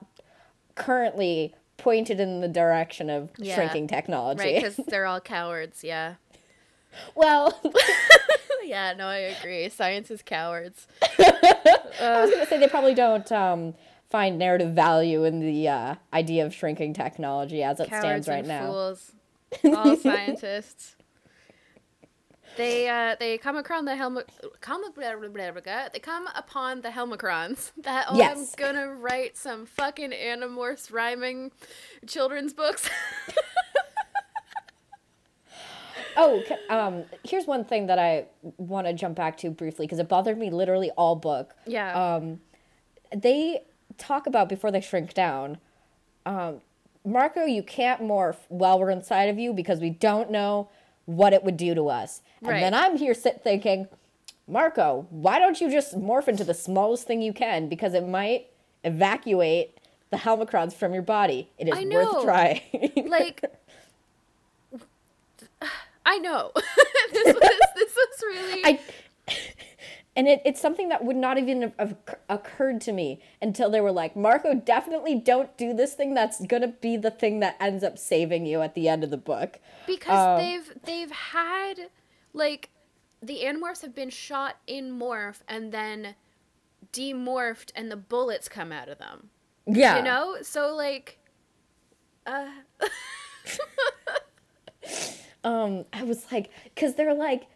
[0.78, 3.56] currently pointed in the direction of Yeah.
[3.56, 4.40] shrinking technology.
[4.44, 5.84] right because they're all cowards.
[5.84, 6.16] Yeah.
[7.16, 7.60] well,
[8.64, 8.94] Yeah.
[8.98, 9.70] No, I agree.
[9.70, 10.88] Science is cowards.
[11.20, 13.76] I was going to say they probably don't um,
[14.10, 18.40] find narrative value in the uh, idea of shrinking technology as it Cowards stands right
[18.40, 18.66] and now.
[18.68, 19.12] fools.
[19.64, 20.97] All scientists.
[22.58, 24.20] They uh they come across the helm
[24.62, 28.38] come they come upon the helmacrons that oh Yes.
[28.38, 31.52] I'm gonna write some fucking animorphs rhyming
[32.08, 32.90] children's books.
[36.20, 36.42] Oh,
[36.72, 38.26] um, here's one thing that I
[38.58, 41.54] want to jump back to briefly because it bothered me literally all book.
[41.68, 42.16] yeah.
[42.16, 42.42] um,
[43.16, 43.62] they
[44.00, 45.60] talk about before they shrink down.
[46.26, 46.62] Um,
[47.06, 50.70] Marco, you can't morph while we're inside of you because we don't know
[51.08, 52.22] what it would do to us.
[52.42, 52.60] And Right.
[52.60, 53.88] then I'm here sit thinking,
[54.48, 58.48] Marco, why don't you just morph into the smallest thing you can because it might
[58.84, 59.78] evacuate
[60.10, 61.50] the helmacrons from your body.
[61.58, 62.62] It is worth trying.
[63.08, 63.42] like
[66.06, 66.52] I know.
[67.14, 68.80] this was this was really I
[70.18, 71.96] and it, it's something that would not even have-
[72.28, 76.16] occurred to me until they were like, Marco, definitely don't do this thing.
[76.16, 79.18] That's gonna be the thing that ends up saving you at the end of the
[79.18, 79.60] book.
[79.86, 81.76] because um, they've they've had
[82.34, 82.70] like
[83.22, 86.16] the animorphs have been shot in morph and then
[86.92, 89.30] demorphed and the bullets come out of them.
[89.68, 90.38] Yeah, You know?
[90.42, 91.20] So like
[92.26, 92.48] uh
[95.44, 97.48] um, I was like, because they're like,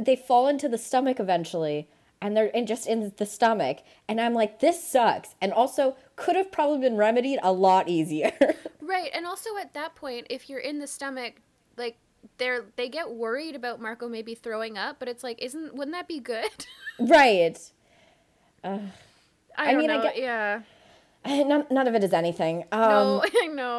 [0.00, 1.88] they fall into the stomach eventually,
[2.20, 3.78] and they're in just in the stomach,
[4.08, 8.32] and I'm like, this sucks, and also could have probably been remedied a lot easier.
[8.80, 11.34] Right, and also at that point, if you're in the stomach,
[11.76, 11.98] like
[12.38, 16.08] they're they get worried about Marco maybe throwing up, but it's like, isn't wouldn't that
[16.08, 16.48] be good?
[16.98, 17.58] right.
[18.64, 18.80] I,
[19.58, 20.62] I don't mean, I get- yeah.
[21.26, 22.64] None, none of it is anything.
[22.72, 23.78] Um, No, I know.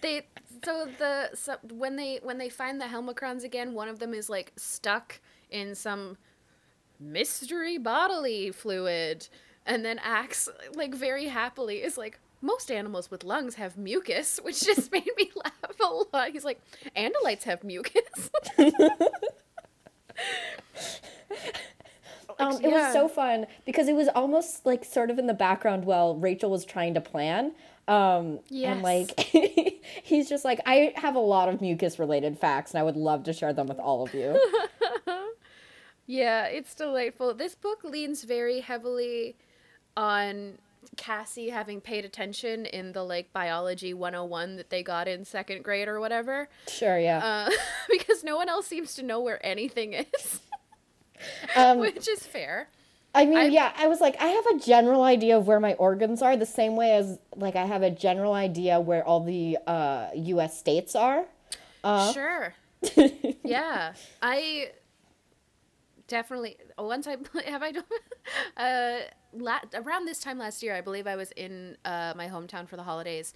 [0.00, 0.26] They
[0.64, 4.28] so the so when they when they find the Helmacrons again, one of them is
[4.28, 6.16] like stuck in some
[7.00, 9.28] mystery bodily fluid,
[9.64, 11.82] and then Ax like very happily.
[11.82, 16.30] Is like most animals with lungs have mucus, which just made me laugh a lot.
[16.30, 16.60] He's like,
[16.96, 18.30] Andalites have mucus.
[22.38, 22.84] Um, it Yeah.
[22.88, 26.50] was so fun because it was almost like sort of in the background while Rachel
[26.50, 27.52] was trying to plan.
[27.88, 28.74] Um, Yes.
[28.74, 29.18] And like,
[30.02, 33.22] he's just like, I have a lot of mucus related facts and I would love
[33.24, 34.38] to share them with all of you.
[36.06, 37.34] Yeah, it's delightful.
[37.34, 39.36] This book leans very heavily
[39.96, 40.58] on
[40.96, 45.88] Cassie having paid attention in the like biology 101 that they got in second grade
[45.88, 46.48] or whatever.
[46.68, 47.18] sure, yeah.
[47.48, 47.50] Uh,
[47.90, 50.40] because no one else seems to know where anything is,
[51.56, 52.68] um, which is fair.
[53.14, 55.72] I mean, I- yeah, I was like, I have a general idea of where my
[55.74, 59.58] organs are, the same way as like I have a general idea where all the
[59.66, 60.56] uh, U.S.
[60.58, 61.24] states are.
[61.82, 62.54] Uh, Sure.
[63.44, 64.70] yeah, I
[66.08, 67.16] definitely once I
[67.46, 67.86] have I don't
[68.56, 68.98] uh
[69.32, 72.76] la- around this time last year I believe I was in uh my hometown for
[72.76, 73.34] the holidays.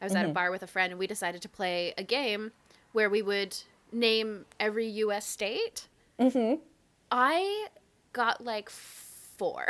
[0.00, 2.52] I was at a bar with a friend and we decided to play a game
[2.92, 3.54] where we would
[3.92, 5.26] name every U.S.
[5.26, 5.88] state.
[6.18, 6.54] Mm-hmm.
[7.10, 7.66] I
[8.14, 9.66] got like four.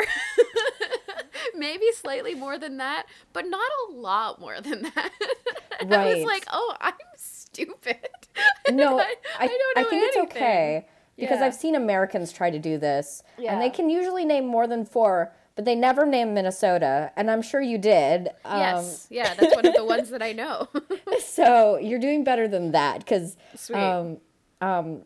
[1.56, 5.10] Maybe slightly more than that, but not a lot more than that.
[5.80, 7.98] And I was like, oh, I'm stupid.
[8.70, 10.86] no, I, I, I don't know I think it's okay
[11.20, 11.46] because Yeah.
[11.46, 15.32] I've seen Americans try to do this, and they can usually name more than four,
[15.54, 18.28] but they never name Minnesota, and I'm sure you did.
[18.44, 20.68] Um, Yes, yeah, that's one of the ones that I know.
[21.20, 23.36] So you're doing better than that because
[23.74, 24.18] um,
[24.60, 25.02] um,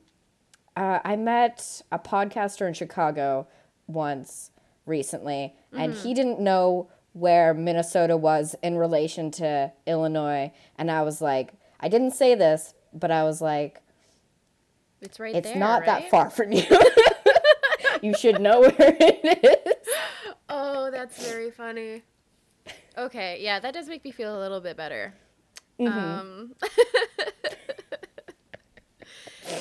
[0.77, 3.47] uh, I met a podcaster in Chicago
[3.87, 4.51] once
[4.87, 6.03] recently, and Mm-hmm.
[6.03, 10.53] he didn't know where Minnesota was in relation to Illinois.
[10.77, 13.81] And I was like, I didn't say this, but I was like,
[15.05, 15.59] It's right it's there.
[15.59, 16.65] not that far from you.
[18.03, 19.89] you should know where it is.
[20.49, 22.03] Oh, that's very funny.
[22.97, 25.15] Okay, yeah, that does make me feel a little bit better.
[25.81, 26.55] Um,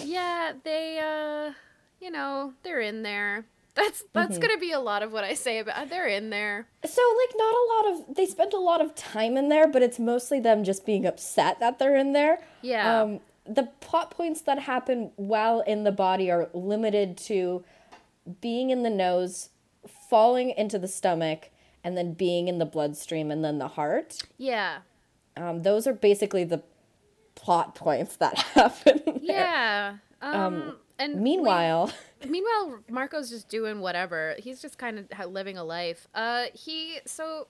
[0.04, 1.54] yeah, they, uh,
[2.00, 3.46] you know, they're in there.
[3.76, 5.90] That's that's gonna be a lot of what I say about.
[5.90, 6.68] They're in there.
[6.86, 9.82] So, like, not a lot of, they spent a lot of time in there, but
[9.82, 12.38] it's mostly them just being upset that they're in there.
[12.62, 13.02] Yeah.
[13.02, 17.64] Um, the plot points that happen while in the body are limited to
[18.42, 19.50] being in the nose,
[20.10, 21.50] falling into the stomach,
[21.84, 24.20] and then being in the bloodstream and then the heart.
[24.38, 24.80] Yeah.
[25.36, 26.64] Um, those are basically the
[27.36, 29.02] plot points that happen.
[29.06, 29.16] there.
[29.22, 29.96] Yeah.
[30.22, 31.92] Um, and we- Meanwhile,
[32.26, 34.36] Meanwhile, Marco's just doing whatever.
[34.40, 36.08] He's just kind of living a life.
[36.16, 37.48] Uh, he so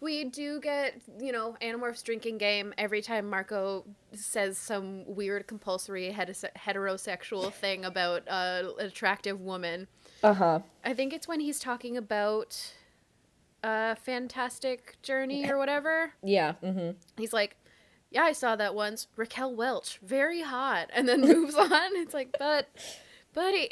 [0.00, 6.14] we do get you know Animorphs drinking game every time Marco says some weird compulsory
[6.14, 9.88] heterosexual thing about uh, an attractive woman.
[10.22, 10.58] uh huh.
[10.84, 12.72] I think it's when he's talking about
[13.62, 16.12] uh, Fantastic Journey or whatever.
[16.22, 16.54] Yeah.
[16.62, 16.90] Mm-hmm.
[17.16, 17.56] He's like,
[18.10, 19.08] "Yeah, I saw that once.
[19.16, 21.96] Raquel Welch, very hot," and then moves on.
[21.96, 22.68] It's like, but,
[23.34, 23.68] buddy,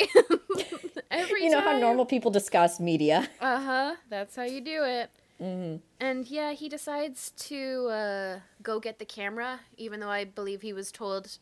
[1.11, 3.29] every You know how normal people discuss media.
[3.41, 3.95] Uh huh.
[4.11, 5.11] That's how you do it.
[5.41, 5.77] Mm-hmm.
[6.01, 10.73] And yeah, he decides to uh, go get the camera, even though I believe he
[10.73, 11.39] was told,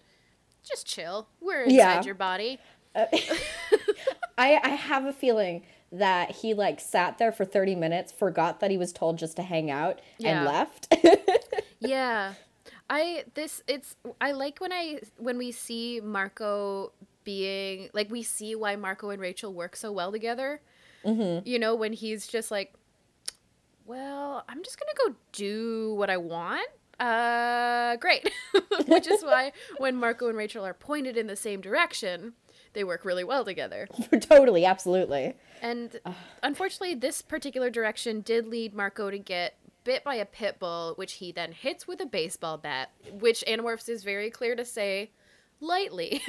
[0.62, 1.28] "Just chill.
[1.40, 2.02] We're inside Yeah.
[2.02, 2.58] your body."
[2.94, 8.70] I, I have a feeling that he like sat there for 30 minutes, forgot that
[8.70, 10.38] he was told just to hang out Yeah.
[10.38, 10.94] and left.
[11.80, 12.34] yeah
[12.88, 16.92] i this it's i like when i when we see marco
[17.24, 20.60] being like we see why marco and rachel work so well together
[21.04, 21.46] mm-hmm.
[21.46, 22.74] you know when he's just like
[23.92, 26.66] well i'm just gonna go do what i want
[27.00, 28.30] uh great
[28.86, 32.32] which is why when marco and rachel are pointed in the same direction
[32.74, 33.86] they work really well together
[34.20, 35.34] totally, absolutely.
[35.60, 36.00] and
[36.42, 41.14] unfortunately, this particular direction did lead Marco to get bit by a pit bull, which
[41.14, 45.10] he then hits with a baseball bat, which Animorphs is very clear to say
[45.60, 46.22] lightly.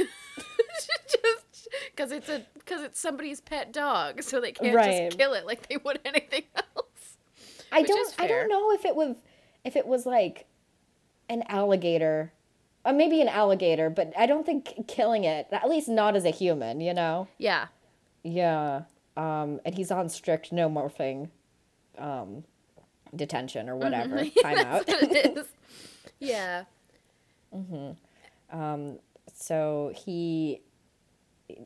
[0.76, 5.06] just because it's a because it's somebody's pet dog, so they can't Right.
[5.08, 6.88] just kill it like they would anything else.
[7.74, 9.18] I Which don't I don't know if it was
[9.64, 10.46] if it was like
[11.30, 12.32] an alligator.
[12.86, 16.32] Uh, maybe an alligator, but I don't think killing it, at least not as a
[16.32, 17.30] human, you know?
[17.38, 17.68] Yeah.
[18.24, 18.82] Yeah.
[19.16, 21.30] Um, and he's on strict no morphing
[21.98, 22.44] um,
[23.16, 24.18] detention or whatever.
[24.44, 24.86] Timeout.
[24.86, 25.46] That's what it is.
[26.20, 26.64] Yeah.
[29.34, 30.62] so he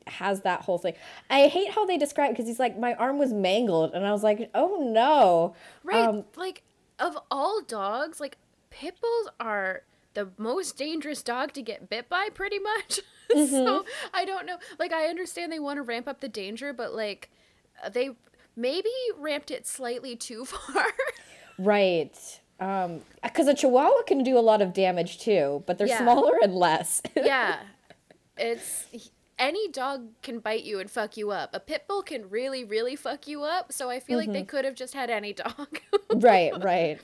[0.06, 0.94] has that whole thing.
[1.30, 4.22] I hate how they describe because he's like, my arm was mangled, and I was
[4.22, 5.54] like, oh no.
[5.84, 6.08] Right.
[6.08, 6.62] Um, like
[6.98, 8.36] of all dogs, like
[8.70, 9.82] pit bulls are
[10.14, 13.00] the most dangerous dog to get bit by pretty much.
[13.28, 13.44] Mm-hmm.
[13.56, 14.56] so I don't know.
[14.78, 17.28] Like I understand they want to ramp up the danger, but like
[17.84, 18.12] uh, they
[18.56, 18.88] maybe
[19.18, 20.86] ramped it slightly too far.
[21.58, 22.40] right.
[22.58, 25.98] Um, because a Chihuahua can do a lot of damage too, but they're Yeah.
[25.98, 27.02] smaller and less.
[27.16, 27.58] yeah.
[28.38, 28.86] It's
[29.38, 31.50] any dog can bite you and fuck you up.
[31.54, 34.32] A pit bull can really really fuck you up, so I feel like Mm-hmm.
[34.34, 35.80] they could have just had any dog.
[36.14, 36.52] right.
[36.62, 36.98] Right.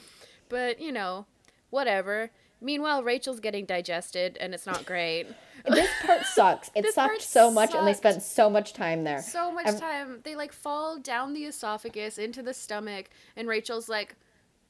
[0.49, 1.27] but, you know,
[1.71, 2.31] whatever.
[2.61, 5.27] Meanwhile, Rachel's getting digested and it's not great.
[5.67, 6.71] This part sucks.
[6.75, 9.23] It sucked so much, and they spent so much time there.
[9.23, 10.21] so much I'm- time.
[10.23, 14.15] They like fall down the esophagus into the stomach, and Rachel's like,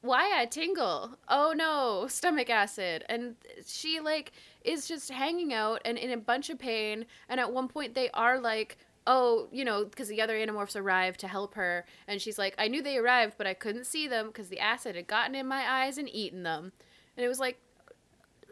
[0.01, 1.17] "Why I tingle?
[1.27, 4.31] Oh no, stomach acid!" And she like
[4.63, 7.05] is just hanging out and in a bunch of pain.
[7.29, 8.77] And at one point, they are like.
[9.07, 12.67] Oh, you know, because the other animorphs arrived to help her, and she's like, "I
[12.67, 15.63] knew they arrived, but I couldn't see them because the acid had gotten in my
[15.63, 16.71] eyes and eaten them."
[17.15, 17.59] And it was like,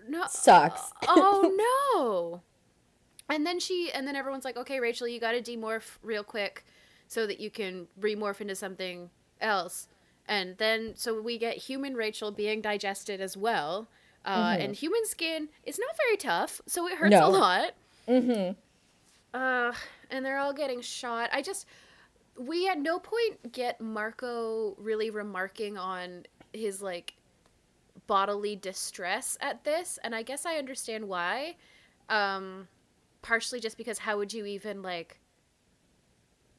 [0.08, 0.94] "No, Sucks.
[1.08, 1.50] oh
[1.96, 2.44] no
[3.30, 6.66] and then she and then everyone's like okay rachel you gotta demorph real quick
[7.08, 9.10] so that you can remorph into something
[9.42, 9.88] else
[10.28, 13.88] and then so we get human rachel being digested as well.
[14.26, 17.28] Uh, and human skin is not very tough so it hurts No.
[17.28, 17.72] a lot.
[18.08, 18.52] Mm-hmm.
[19.34, 19.74] Uh,
[20.10, 21.30] and they're all getting shot.
[21.34, 21.66] I just
[22.38, 27.14] we at no point get marco really remarking on his like
[28.08, 31.56] bodily distress at this and i guess i understand why.
[32.10, 32.68] Um
[33.22, 35.20] partially just because how would you even like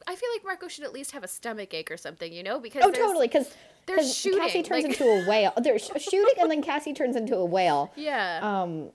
[0.07, 2.59] i feel like marco should at least have a stomach ache or something you know
[2.61, 3.27] because Oh, totally.
[3.27, 3.53] Because
[3.87, 5.53] they're Cassie turns like- into a whale.
[5.59, 7.93] They're sh- shooting, and then Cassie turns into a whale.
[7.97, 8.91] yeah Um,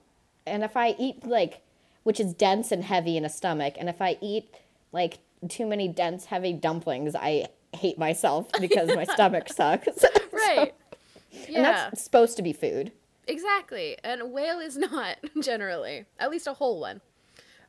[0.46, 1.60] and if I eat like,
[2.02, 4.52] which is dense and heavy in a stomach, and if I eat
[4.92, 5.18] like
[5.48, 10.02] too many dense, heavy dumplings, I hate myself because my stomach sucks.
[10.32, 10.74] right right.
[11.48, 11.56] Yeah.
[11.56, 12.90] And that's supposed to be food.
[13.28, 13.96] Exactly.
[14.02, 17.00] And a whale is not generally, at least a whole one.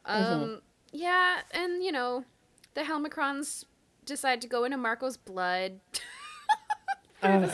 [0.05, 0.53] Um, Mm-hmm.
[0.93, 2.25] Yeah, and you know,
[2.73, 3.65] the Helmacrons
[4.05, 5.79] decide to go into Marco's blood
[7.21, 7.53] through, the,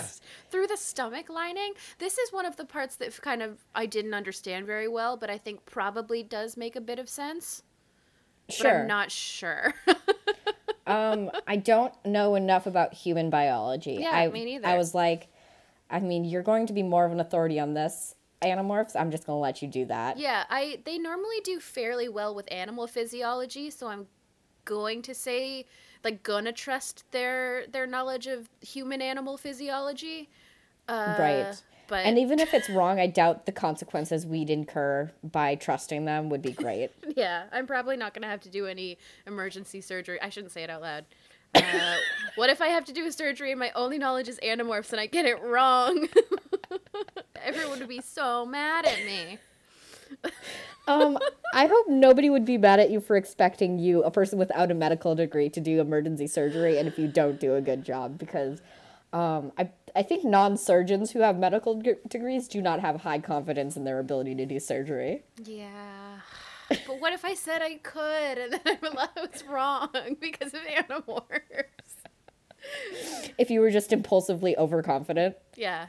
[0.50, 1.74] through the stomach lining.
[2.00, 5.30] This is one of the parts that kind of I didn't understand very well, but
[5.30, 7.64] I think probably does make a bit of sense.
[8.48, 8.82] But Sure.
[8.82, 9.74] I'm not sure.
[10.88, 13.98] Um, I don't know enough about human biology.
[14.00, 14.66] Yeah, I, me neither.
[14.66, 15.28] I was like,
[15.90, 18.96] I mean, you're going to be more of an authority on this, Animorphs.
[18.96, 20.18] I'm just gonna let you do that.
[20.18, 24.08] Yeah, I they normally do fairly well with animal physiology, so I'm
[24.68, 25.66] going to say
[26.04, 30.30] like gonna trust their their knowledge of human animal physiology.
[30.88, 31.64] Uh, Right.
[31.90, 36.30] But And even if it's wrong, I doubt the consequences we'd incur by trusting them
[36.30, 36.92] would be great.
[37.16, 40.22] yeah, I'm probably not gonna have to do any emergency surgery.
[40.22, 41.06] I shouldn't say it out loud.
[41.56, 41.96] Uh,
[42.36, 45.00] what if I have to do a surgery and my only knowledge is animorphs and
[45.00, 46.10] I get it wrong?
[47.42, 49.38] Everyone would be so mad at me.
[50.88, 51.18] Um,
[51.54, 54.74] I hope nobody would be mad at you for expecting you, a person without a
[54.74, 58.62] medical degree, to do emergency surgery, and if you don't do a good job, because
[59.12, 63.76] um, I I think non-surgeons who have medical g- degrees do not have high confidence
[63.76, 65.24] in their ability to do surgery.
[65.44, 66.20] Yeah.
[66.70, 69.90] But what if I said I could and then I realized I was wrong
[70.22, 71.96] because of animorphs?
[73.38, 75.88] If you were just impulsively overconfident, Yeah.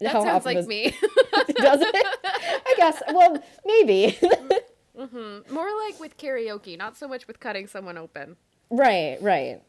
[0.00, 0.90] That How sounds like does- me.
[1.48, 2.06] does it?
[2.24, 3.02] I guess.
[3.12, 4.18] Well, maybe.
[5.50, 8.36] More like with karaoke, not so much with cutting someone open.
[8.70, 9.62] right, right.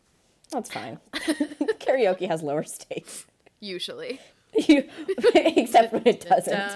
[0.52, 1.00] That's fine.
[1.14, 3.26] Karaoke has lower stakes.
[3.60, 4.22] Usually.
[4.54, 4.88] You,
[5.36, 6.72] except when it doesn't.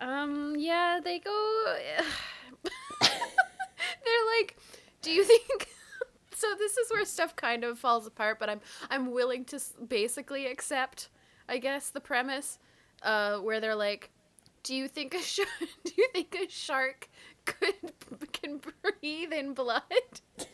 [0.00, 1.76] Um, yeah, they go.
[3.02, 4.56] They're like,
[5.02, 5.68] do you think.
[6.38, 10.46] So this is where stuff kind of falls apart, but I'm I'm willing to basically
[10.46, 11.08] accept,
[11.48, 12.60] I guess, the premise,
[13.02, 14.10] uh, where they're like,
[14.62, 15.40] do you think a sh-
[15.84, 17.08] do you think a shark
[17.44, 17.74] could
[18.32, 18.60] can
[19.00, 19.82] breathe in blood?
[20.38, 20.46] and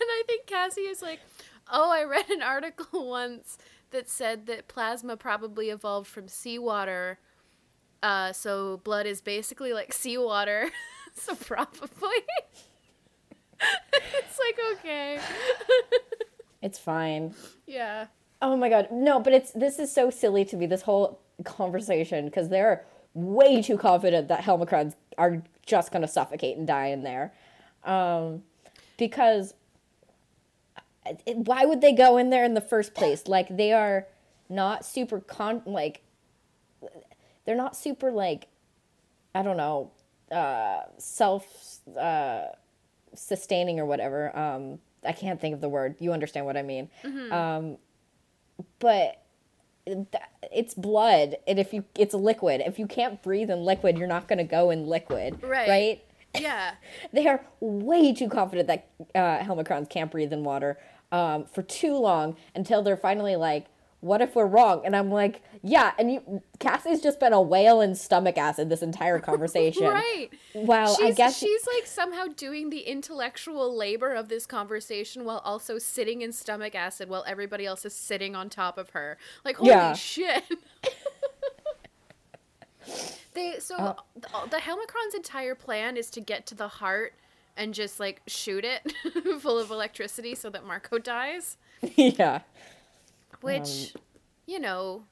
[0.00, 1.20] I think Cassie is like,
[1.70, 3.56] oh, I read an article once
[3.92, 7.20] that said that plasma probably evolved from seawater.
[8.02, 10.70] Uh, so blood is basically like seawater.
[11.14, 12.10] so probably.
[13.92, 15.18] it's like okay.
[16.62, 17.34] It's fine.
[17.66, 18.06] yeah.
[18.40, 18.88] Oh my god.
[18.92, 23.60] No, but it's this is so silly to me, this whole conversation, because they're way
[23.60, 27.32] too confident that Helmacrons are just gonna suffocate and die in there.
[27.84, 28.44] Um,
[28.96, 29.54] because
[31.26, 33.26] it, why would they go in there in the first place?
[33.26, 34.06] Like they are
[34.48, 36.02] not super con like
[37.44, 38.46] they're not super like
[39.34, 39.90] I don't know,
[40.30, 41.44] uh self
[41.98, 42.44] uh
[43.14, 44.36] sustaining or whatever.
[44.36, 45.96] Um I can't think of the word.
[45.98, 46.88] You understand what I mean.
[47.30, 47.78] Um
[48.78, 49.18] but
[50.52, 52.62] it's blood and if you it's a liquid.
[52.64, 55.68] If you can't breathe in liquid, you're not going to go in liquid, Right.
[55.68, 56.04] right?
[56.38, 56.74] Yeah.
[57.12, 60.78] They are way too confident that uh, Helmacrons can't breathe in water
[61.10, 63.66] um, for too long until they're finally like,
[64.02, 67.80] "What if we're wrong?" And I'm like, "Yeah." And you, Cassie's just been a whale
[67.80, 69.84] in stomach acid this entire conversation.
[69.84, 70.28] Right.
[70.54, 75.38] Well, she's, I guess she's like somehow doing the intellectual labor of this conversation while
[75.44, 79.16] also sitting in stomach acid while everybody else is sitting on top of her.
[79.44, 79.94] Like holy Yeah.
[79.94, 80.44] shit.
[83.34, 83.94] they so Uh.
[84.14, 87.14] the, the Helmacron's entire plan is to get to the heart
[87.56, 88.92] and just like shoot it
[89.40, 92.40] full of electricity so that Marco dies, yeah.
[93.42, 93.94] Which
[94.46, 95.04] you know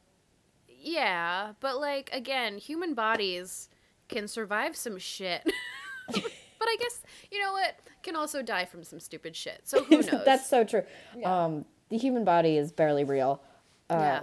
[0.68, 3.68] yeah, but like again, human bodies
[4.08, 5.42] can survive some shit.
[6.12, 6.22] but
[6.62, 9.60] I guess you know what can also die from some stupid shit.
[9.64, 10.24] So who knows?
[10.24, 10.82] That's so true.
[11.24, 13.42] Um, the human body is barely real.
[13.88, 14.20] Uh,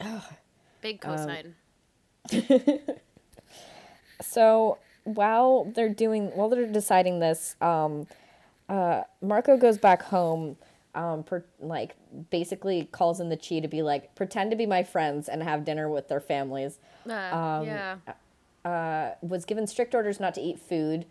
[0.00, 0.20] yeah.
[0.82, 3.00] Big um, cosign.
[4.20, 8.06] So while they're doing, while they're deciding this, um,
[8.68, 10.56] uh, Marco goes back home.
[10.96, 11.94] Um, per, like
[12.30, 15.62] basically calls in the Chee to be like pretend to be my friends and have
[15.62, 16.78] dinner with their families.
[17.06, 17.96] Uh, um, yeah.
[18.64, 21.04] Uh, was given strict orders not to eat food.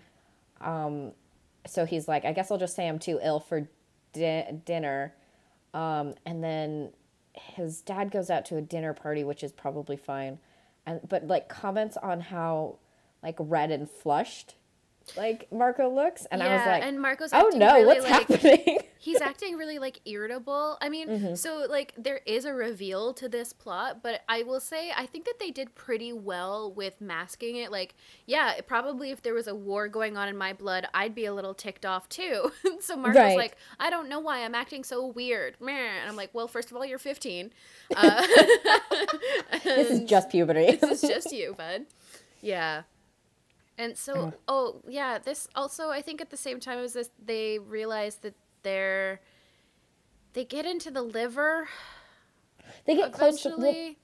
[0.59, 1.11] Um,
[1.67, 3.69] so he's like, I guess I'll just say I'm too ill for
[4.11, 5.13] di- dinner.
[5.75, 6.89] Um, and then
[7.33, 10.39] his dad goes out to a dinner party, which is probably fine.
[10.86, 12.77] And but like comments on how
[13.21, 14.55] like red and flushed
[15.15, 18.27] like Marco looks, and I was Yeah, like, and Marco's oh no, really, what's like-
[18.27, 18.79] happening?
[18.97, 20.79] He's acting really like irritable.
[20.81, 21.35] I mean, Mm-hmm.
[21.35, 25.25] so like there is a reveal to this plot, but I will say I think
[25.25, 27.71] that they did pretty well with masking it.
[27.71, 27.93] Like,
[28.25, 31.25] yeah, it- probably if there was a war going on in my blood, I'd be
[31.25, 32.51] a little ticked off too.
[32.79, 33.37] so Marco's Right.
[33.37, 35.55] like, I don't know why I'm acting so weird.
[35.61, 37.51] And I'm like, well, first of all, you're 15.
[37.95, 38.25] Uh,
[39.63, 40.77] This is just puberty.
[40.77, 41.85] this is just you, bud.
[42.41, 42.83] Yeah.
[43.78, 47.59] And so, oh yeah, this also I think at the same time as this, they
[47.59, 49.19] realize that they're
[50.34, 51.67] they get into the liver
[52.86, 53.49] they get close to.
[53.49, 53.95] The- Well,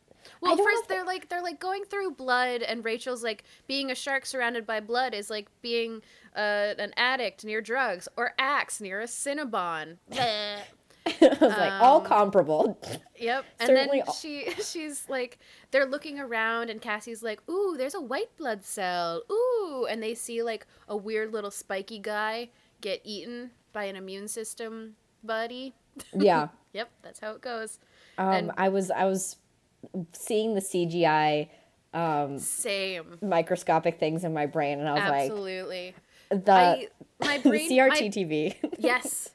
[0.41, 3.43] Well, I don't know first they're like they're like going through blood, and Rachel's like
[3.67, 6.01] being a shark surrounded by blood is like being
[6.35, 9.97] uh, an addict near drugs, or Ax near a Cinnabon.
[11.21, 12.79] I was like all Um, comparable.
[13.17, 13.45] Yep.
[13.59, 15.39] And Certainly then all- she she's like
[15.71, 20.13] they're looking around and Cassie's like, "Ooh, there's a white blood cell." Ooh, and they
[20.13, 22.49] see like a weird little spiky guy
[22.81, 25.73] get eaten by an immune system buddy.
[26.13, 26.49] Yeah.
[26.73, 27.79] Yep, that's how it goes.
[28.17, 29.37] Um, And- I was I was
[30.13, 31.49] seeing the CGI
[31.93, 33.17] um, Same.
[33.21, 35.85] microscopic things in my brain, and I was Absolutely.
[35.87, 35.95] like,
[36.31, 36.45] absolutely.
[36.45, 36.51] the,
[37.23, 38.55] I my brain CRT my- TV.
[38.77, 39.31] Yes.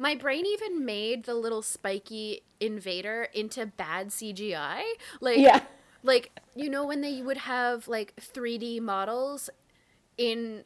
[0.00, 4.80] My brain even made the little spiky invader into bad CGI.
[5.20, 5.60] Like yeah.
[6.02, 9.50] like you know when they would have like 3D models
[10.16, 10.64] in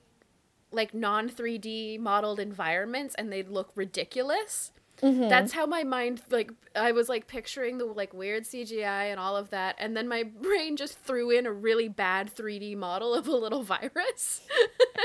[0.71, 4.71] like non 3D modeled environments and they'd look ridiculous.
[5.03, 5.29] Mm-hmm.
[5.29, 9.37] That's how my mind like I was like picturing the like weird CGI and all
[9.37, 13.27] of that and then my brain just threw in a really bad 3D model of
[13.27, 14.43] a little virus.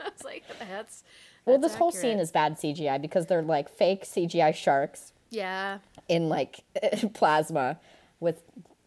[0.00, 1.04] I was like that's
[1.46, 5.78] Well, this whole scene is bad CGI because they're like fake CGI sharks Yeah.
[6.08, 6.60] in like
[7.14, 7.78] plasma
[8.20, 8.42] with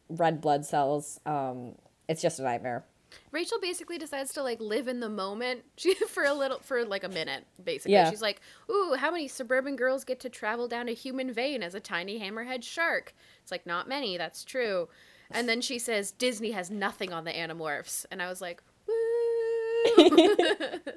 [0.09, 1.19] red blood cells.
[1.25, 1.75] Um,
[2.07, 2.83] it's just a nightmare.
[3.31, 7.03] Rachel basically decides to like live in the moment she, for a little for like
[7.03, 7.93] a minute basically.
[7.93, 8.09] Yeah.
[8.09, 11.73] She's like, "Ooh, how many suburban girls get to travel down a human vein as
[11.73, 14.89] a tiny hammerhead shark?" It's like not many, that's true.
[15.31, 18.93] And then she says Disney has nothing on the Animorphs, and I was like, "Woo!"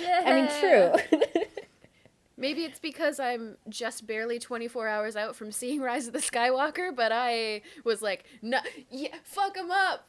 [0.00, 0.22] yeah.
[0.26, 1.20] I mean, true.
[2.36, 6.94] Maybe it's because I'm just barely 24 hours out from seeing Rise of the Skywalker,
[6.96, 8.60] but I was like, no,
[8.90, 10.08] yeah, fuck him up.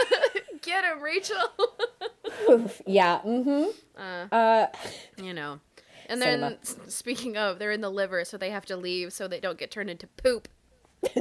[0.62, 1.36] Get him, Rachel.
[2.50, 3.20] Oof, yeah.
[3.24, 3.70] Mm-hmm.
[3.96, 4.66] Uh, Uh,
[5.22, 5.60] you know.
[6.08, 6.90] And then, Cinema.
[6.90, 9.70] speaking of, they're in the liver, so they have to leave so they don't get
[9.70, 10.48] turned into poop.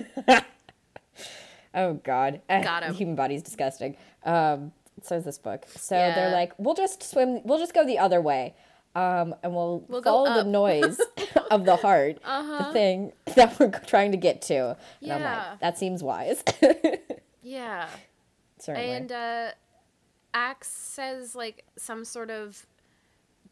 [1.76, 2.42] oh God.
[2.50, 2.94] Eh, Got the him.
[2.96, 3.96] Human body's disgusting.
[4.24, 4.72] Um,
[5.04, 5.66] so is this book.
[5.76, 6.16] So Yeah.
[6.16, 7.42] they're like, we'll just swim.
[7.44, 8.56] We'll just go the other way.
[8.96, 11.00] Um, and we'll, We'll follow the noise
[11.52, 12.68] of the heart, Uh-huh.
[12.68, 14.76] the thing that we're trying to get to.
[15.02, 15.50] And I'm Yeah.
[15.52, 16.44] like, that seems wise.
[17.42, 17.88] Yeah.
[18.60, 18.92] Certainly.
[18.92, 19.52] And uh,
[20.34, 22.66] Ax says like some sort of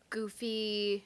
[0.10, 1.06] goofy.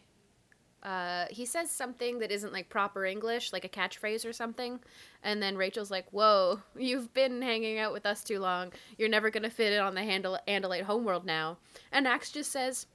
[0.83, 4.79] Uh, he says something that isn't like proper English, like a catchphrase or something,
[5.23, 8.71] and then Rachel's like, "Whoa, you've been hanging out with us too long.
[8.97, 11.57] You're never gonna fit in on the Handel- Andalite homeworld now."
[11.91, 12.87] And Ax just says,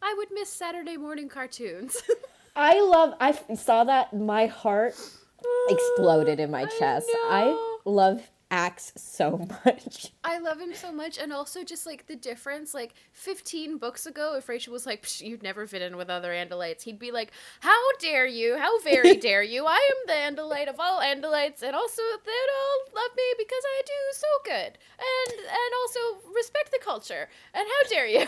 [0.00, 2.02] "I would miss Saturday morning cartoons."
[2.56, 3.14] I love.
[3.20, 4.14] I f- saw that.
[4.14, 4.94] My heart
[5.68, 7.10] exploded in my chest.
[7.28, 7.78] I know.
[7.84, 10.12] love Ax so much.
[10.22, 12.72] I love him so much, and also just like the difference.
[12.72, 16.30] Like 15 books ago, if Rachel was like, Psh, "You'd never fit in with other
[16.30, 18.56] Andalites," he'd be like, "How dare you?
[18.56, 19.66] How very dare you?
[19.66, 23.82] I am the Andalite of all Andalites, and also they all love me because I
[23.84, 27.28] do so good, and and also respect the culture.
[27.54, 28.26] And how dare you?"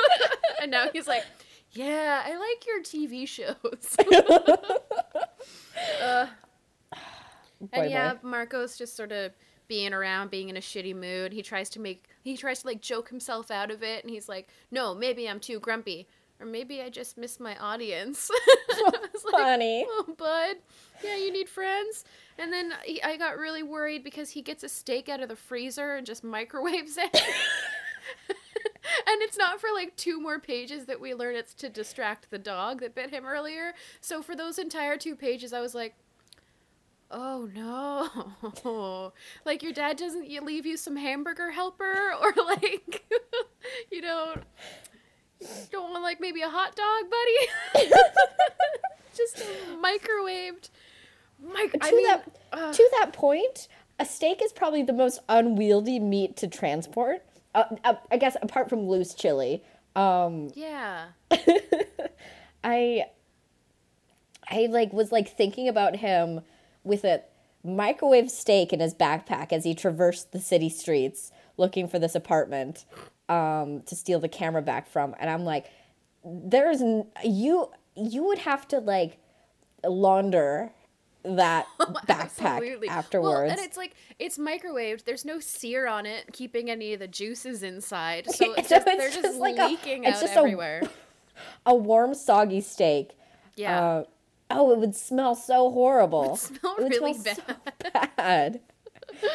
[0.60, 1.24] and now he's like,
[1.72, 3.96] "Yeah, I like your TV shows."
[6.02, 6.26] uh,
[7.60, 7.88] Boy, and boy.
[7.88, 9.32] yeah, Marco's just sort of
[9.74, 11.32] being around, being in a shitty mood.
[11.32, 14.28] He tries to make, he tries to like joke himself out of it, and he's
[14.28, 16.06] like, "No, maybe I'm too grumpy,
[16.38, 18.30] or maybe I just miss my audience."
[18.70, 19.84] I was like, Funny.
[19.88, 20.58] oh, bud,
[21.02, 22.04] yeah, you need friends.
[22.38, 25.34] And then he, I got really worried because he gets a steak out of the
[25.34, 27.12] freezer and just microwaves it.
[28.28, 32.38] and it's not for like two more pages that we learn it's to distract the
[32.38, 33.72] dog that bit him earlier.
[34.00, 35.96] So for those entire two pages, I was like,
[37.10, 39.12] oh no.
[39.44, 43.04] like your dad doesn't leave you some hamburger helper or like,
[43.92, 44.34] you know,
[45.70, 47.90] don't want like maybe a hot dog, buddy?
[49.16, 49.44] Just
[49.80, 50.70] microwaved.
[51.40, 55.20] Mic- to I mean, that uh, to that point, a steak is probably the most
[55.28, 57.22] unwieldy meat to transport.
[57.54, 59.62] Uh, uh, I guess apart from loose chili.
[59.94, 61.08] Um, yeah.
[62.64, 63.04] I
[64.48, 66.40] I like was like thinking about him
[66.84, 67.22] with a
[67.64, 72.84] microwave steak in his backpack as he traversed the city streets looking for this apartment
[73.28, 75.66] um, to steal the camera back from, and I'm like,
[76.24, 79.18] there's n- you you would have to like
[79.86, 80.72] launder
[81.22, 82.88] that backpack Absolutely.
[82.88, 83.48] afterwards.
[83.48, 85.04] Well, and it's like it's microwaved.
[85.04, 88.30] There's no sear on it, keeping any of the juices inside.
[88.30, 90.38] So it's So just, it's they're just, just like a- leaking it's out just a-
[90.38, 90.82] everywhere.
[91.66, 93.12] a warm, soggy steak.
[93.56, 93.80] Yeah.
[93.82, 94.04] Uh,
[94.50, 96.36] oh, it would smell so horrible.
[96.36, 97.40] smell It would really smell bad.
[97.82, 98.60] so bad.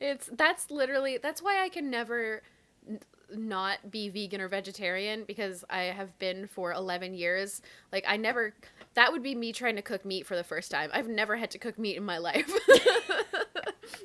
[0.00, 2.42] It's that's literally that's why I can never
[2.88, 3.00] n-
[3.34, 7.62] not be vegan or vegetarian because I have been for 11 years.
[7.90, 8.54] Like I never
[8.94, 10.90] that would be me trying to cook meat for the first time.
[10.92, 12.46] I've never had to cook meat in my life.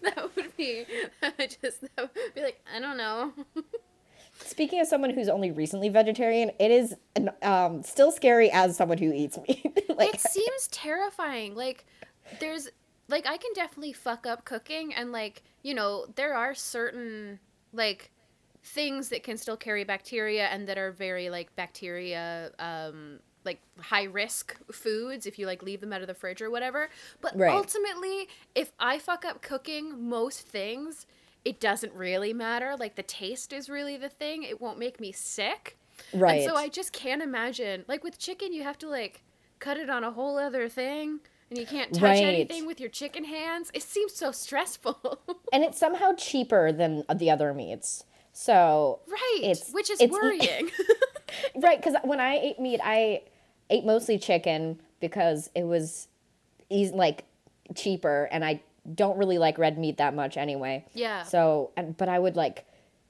[0.02, 0.86] that would be
[1.22, 3.34] I just that would be like I don't know.
[4.40, 6.96] Speaking of someone who's only recently vegetarian, it is
[7.42, 9.90] um, still scary as someone who eats meat.
[9.98, 11.56] like, it seems terrifying.
[11.56, 11.86] Like
[12.40, 12.70] there's
[13.08, 17.40] like I can definitely fuck up cooking and like, you know, there are certain
[17.74, 18.12] like
[18.64, 24.04] things that can still carry bacteria and that are very like bacteria um like high
[24.04, 26.90] risk foods if you like leave them out of the fridge or whatever.
[27.22, 27.52] But Right.
[27.52, 31.06] ultimately, if I fuck up cooking most things,
[31.46, 32.76] it doesn't really matter.
[32.80, 34.44] Like the taste is really the thing.
[34.44, 35.78] It won't make me sick.
[36.14, 36.42] right.
[36.42, 37.86] And so I just can't imagine.
[37.88, 39.24] Like with chicken, you have to like
[39.60, 41.20] cut it on a whole other thing,
[41.50, 42.24] and you can't touch Right.
[42.24, 43.72] anything with your chicken hands.
[43.74, 45.20] It seems so stressful.
[45.54, 48.04] and it's somehow cheaper than the other meats.
[48.34, 49.40] So right.
[49.42, 50.70] It's- Which is it's- worrying.
[51.56, 53.24] right, because when I ate meat, I
[53.70, 56.08] ate mostly chicken because it was
[56.70, 57.26] easy, like
[57.76, 58.62] cheaper, and I
[58.94, 60.86] don't really like red meat that much anyway.
[60.94, 61.24] Yeah.
[61.24, 62.66] So, and, but I would like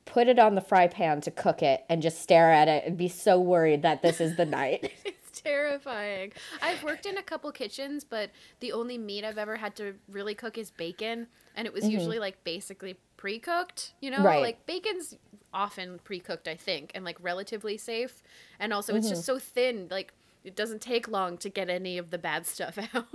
[0.06, 2.98] put it on the fry pan to cook it and just stare at it and
[2.98, 4.92] be so worried that this is the night.
[5.06, 6.32] it's terrifying.
[6.62, 10.36] I've worked in a couple kitchens, but the only meat I've ever had to really
[10.36, 13.94] cook is bacon, and it was usually like basically pre-cooked.
[14.02, 14.26] You know, Mm-hmm.
[14.26, 14.42] Right.
[14.42, 15.16] like bacon's
[15.54, 18.22] often pre-cooked, I think, and like relatively safe,
[18.60, 19.16] and also it's Mm-hmm.
[19.16, 20.14] just so thin, like.
[20.44, 23.06] It doesn't take long to get any of the bad stuff out.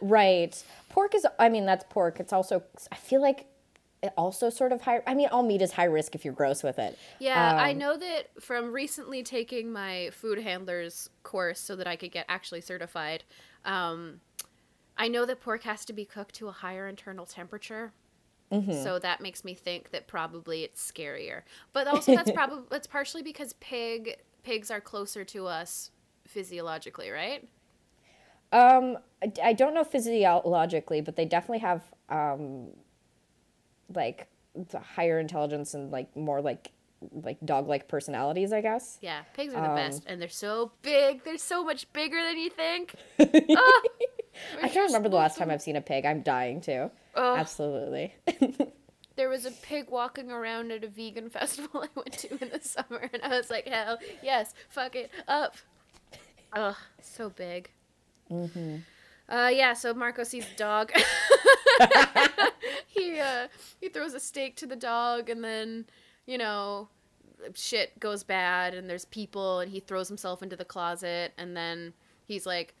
[0.00, 0.62] right.
[0.90, 2.20] Pork is, I mean, that's pork.
[2.20, 2.62] It's also,
[2.92, 3.46] I feel like
[4.02, 6.62] it also sort of high, I mean, all meat is high risk if you're gross
[6.62, 6.98] with it.
[7.18, 11.96] Yeah, I Um, know that from recently taking my food handlers course so that I
[11.96, 13.24] could get actually certified.
[13.64, 14.20] Um,
[14.98, 17.92] I know that pork has to be cooked to a higher internal temperature.
[18.52, 18.82] Mm-hmm.
[18.84, 21.42] So that makes me think that probably it's scarier.
[21.72, 25.90] But also that's probably that's partially because pig pigs are closer to us
[26.26, 27.48] physiologically, right?
[28.52, 28.98] Um,
[29.42, 32.68] I, don't know physiologically, but they definitely have um,
[33.92, 36.70] like the higher intelligence and like more like
[37.12, 38.98] like dog like personalities, I guess.
[39.00, 41.24] Yeah, pigs are the Um, best and they're so big.
[41.24, 42.94] They're so much bigger than you think.
[43.58, 43.82] Ah,
[44.62, 46.04] I can't remember the last time I've seen a pig.
[46.04, 46.90] I'm dying to.
[47.14, 47.38] Ugh.
[47.38, 48.14] Absolutely.
[49.16, 52.60] There was a pig walking around at a vegan festival I went to in the
[52.60, 55.56] summer, and I was like, hell yes, fuck it up.
[56.52, 57.70] Ugh, so big.
[58.30, 58.76] Mm-hmm.
[59.28, 60.92] Uh, yeah, so Marco sees the dog.
[62.86, 63.48] he, uh,
[63.80, 65.86] he throws a steak to the dog, and then,
[66.26, 66.88] you know,
[67.54, 71.92] shit goes bad, and there's people, and he throws himself into the closet, and then
[72.24, 72.74] he's like,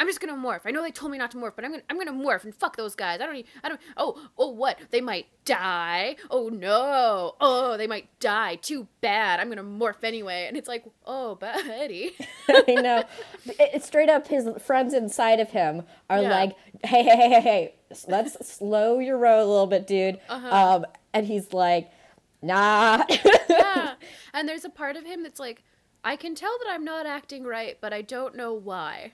[0.00, 0.60] I'm just gonna morph.
[0.64, 2.54] I know they told me not to morph, but I'm gonna I'm gonna morph and
[2.54, 3.20] fuck those guys.
[3.20, 4.78] I don't need, I don't oh oh what?
[4.90, 6.16] They might die.
[6.30, 7.34] Oh no.
[7.40, 8.56] Oh they might die.
[8.56, 9.40] Too bad.
[9.40, 10.44] I'm gonna morph anyway.
[10.46, 12.12] And it's like, oh Betty.
[12.48, 12.98] I know.
[13.46, 16.30] It, it's straight up his friends inside of him are Yeah.
[16.30, 17.74] like, hey, hey, hey, hey, hey,
[18.06, 20.20] let's slow your roll a little bit, dude.
[20.28, 20.76] Uh-huh.
[20.76, 21.90] Um, and he's like,
[22.40, 23.02] nah.
[23.50, 23.94] yeah.
[24.32, 25.64] And there's a part of him that's like,
[26.04, 29.12] I can tell that I'm not acting right, but I don't know why.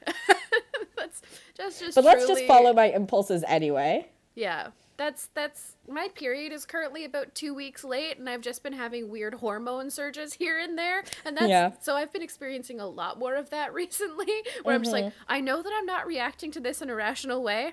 [1.05, 1.23] That's
[1.57, 4.09] just just but let's just follow my impulses anyway.
[4.35, 4.69] Yeah.
[4.97, 9.09] That's that's my period is currently about two weeks late, and I've just been having
[9.11, 11.73] weird hormone surges here and there, and that's Yeah.
[11.81, 14.33] so I've been experiencing a lot more of that recently.
[14.63, 15.23] Where I'm just like, Mm-hmm.
[15.27, 17.73] I know that I'm not reacting to this in a rational way,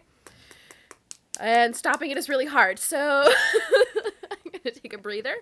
[1.39, 2.79] and stopping it is really hard.
[2.79, 3.31] So
[4.31, 5.35] I'm gonna take a breather.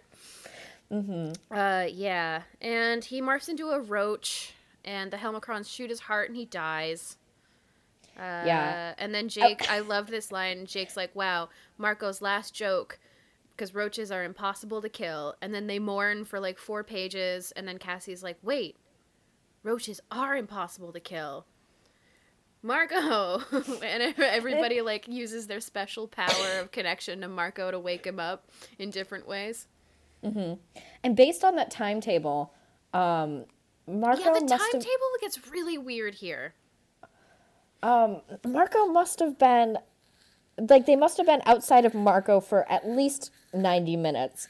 [0.92, 1.56] Mm-hmm.
[1.56, 6.36] Uh, yeah, and he morphs into a roach, and the Helmacrons shoot his heart, and
[6.38, 7.16] he dies.
[8.20, 8.94] Uh, Yeah.
[8.98, 10.66] And then Jake, I loved this line.
[10.66, 13.00] Jake's like, wow, Marco's last joke,
[13.52, 15.36] because roaches are impossible to kill.
[15.42, 17.52] And then they mourn for like four pages.
[17.56, 18.76] And then Cassie's like, wait,
[19.64, 21.46] roaches are impossible to kill.
[22.62, 23.42] Marco!
[23.84, 28.50] and everybody like uses their special power of connection to Marco to wake him up
[28.78, 29.68] in different ways.
[30.22, 32.54] And based on that timetable,
[32.94, 33.46] um,
[33.88, 36.54] Marco Yeah, the timetable gets really weird here.
[37.84, 39.78] Marco must have been
[40.70, 44.50] like they must have been outside of Marco for at least 90 minutes.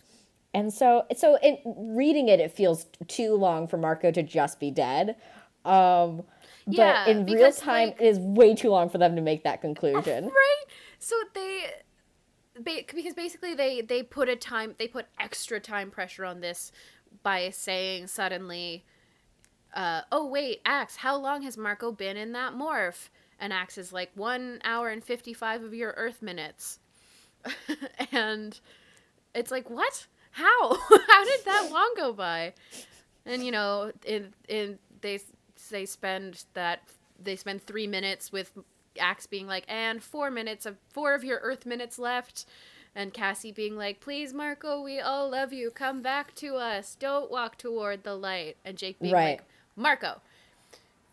[0.54, 1.58] And so so in
[1.96, 5.16] reading it it feels too long for Marco to just be dead.
[5.66, 6.24] Um
[6.66, 9.22] Yeah, but in real because, time, like- it is way too long for them to
[9.22, 10.26] make that conclusion.
[10.26, 10.64] right
[10.98, 11.66] so they
[12.64, 16.72] because basically they they put a time they put extra time pressure on this
[17.24, 18.84] by saying suddenly
[19.74, 23.10] uh, oh wait Ax how long has marco been in that morph
[23.40, 26.80] and Ax is like one hour and 55 of your earth minutes.
[28.12, 28.60] And
[29.34, 30.08] it's like what?
[30.32, 30.76] How?
[31.08, 32.54] How did that long go by?
[33.26, 35.20] And you know in in they
[35.72, 36.82] they spend that
[37.22, 38.58] they spend three minutes with
[39.00, 42.46] Ax being like and four minutes of four of your earth minutes left.
[42.96, 45.70] And cassie being like please marco we all love you.
[45.72, 46.96] Come back to us.
[47.00, 48.58] Don't walk toward the light.
[48.66, 49.40] And jake being Right.
[49.40, 49.44] like
[49.76, 50.22] marco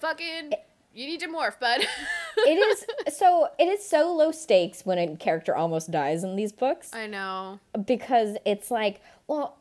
[0.00, 0.52] fucking
[0.96, 1.80] you need to morph bud
[2.38, 2.86] it is
[3.16, 7.06] so it is so low stakes when a character almost dies in these books i
[7.06, 9.58] know because it's like, well,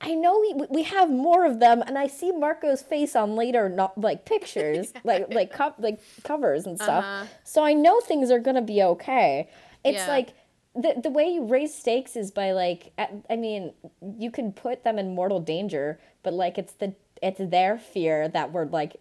[0.00, 3.68] I know we, we have more of them, and I see Marco's face on later
[3.68, 7.04] not like pictures, like like co- like covers and stuff.
[7.04, 7.26] Uh-huh.
[7.44, 9.48] So I know things are gonna be okay.
[9.84, 10.08] It's Yeah.
[10.08, 10.28] like
[10.74, 13.74] the the way you raise stakes is by like I, I mean
[14.18, 18.52] you can put them in mortal danger, but like it's the it's their fear that
[18.52, 18.96] we're like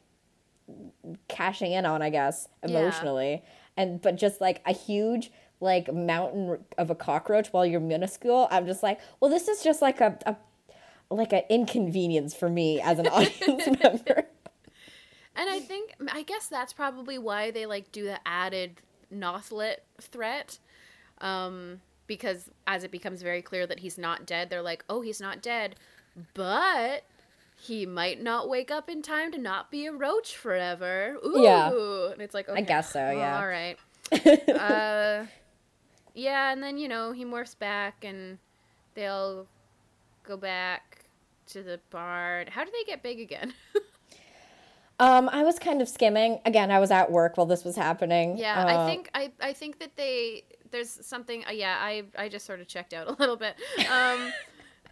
[1.27, 2.69] cashing in on, I guess, Yeah.
[2.69, 3.43] emotionally.
[3.77, 8.65] And but just like a huge like mountain of a cockroach while you're minuscule, I'm
[8.65, 10.35] just like, well, this is just like a, a
[11.13, 14.25] like an inconvenience for me as an audience member.
[15.35, 18.81] And I think I guess that's probably why they like do the added
[19.13, 20.59] Nothlit threat.
[21.19, 25.21] Um, because as it becomes very clear that he's not dead, they're like, "Oh, he's
[25.21, 25.75] not dead,
[26.33, 27.03] but
[27.61, 31.41] he might not wake up in time to not be a roach forever." Ooh.
[31.41, 31.69] Yeah.
[32.11, 33.39] And it's like, okay, guess so, yeah.
[33.39, 33.77] All right.
[34.49, 35.25] uh,
[36.13, 38.37] yeah, and then you know he morphs back, and
[38.95, 39.47] they'll
[40.23, 41.05] go back
[41.47, 42.47] to the barn.
[42.47, 43.53] How do they get big again?
[45.01, 46.39] Um, I was kind of skimming.
[46.45, 48.37] Again, I was at work while this was happening.
[48.37, 51.43] Yeah, Uh, I think I, I think that they there's something.
[51.47, 53.55] Uh, yeah, I I just sort of checked out a little bit.
[53.91, 54.31] Um,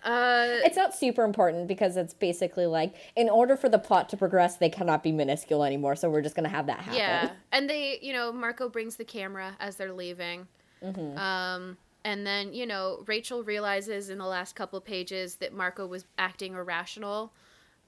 [0.04, 4.18] uh, it's not super important because it's basically like in order for the plot to
[4.18, 5.95] progress, they cannot be minuscule anymore.
[5.95, 7.00] So we're just gonna have that happen.
[7.00, 10.47] yeah, and they you know Marco brings the camera as they're leaving.
[10.84, 11.18] Mm-hmm.
[11.18, 16.06] Um, and then you know Rachel realizes in the last couple pages that Marco was
[16.18, 17.34] acting irrational.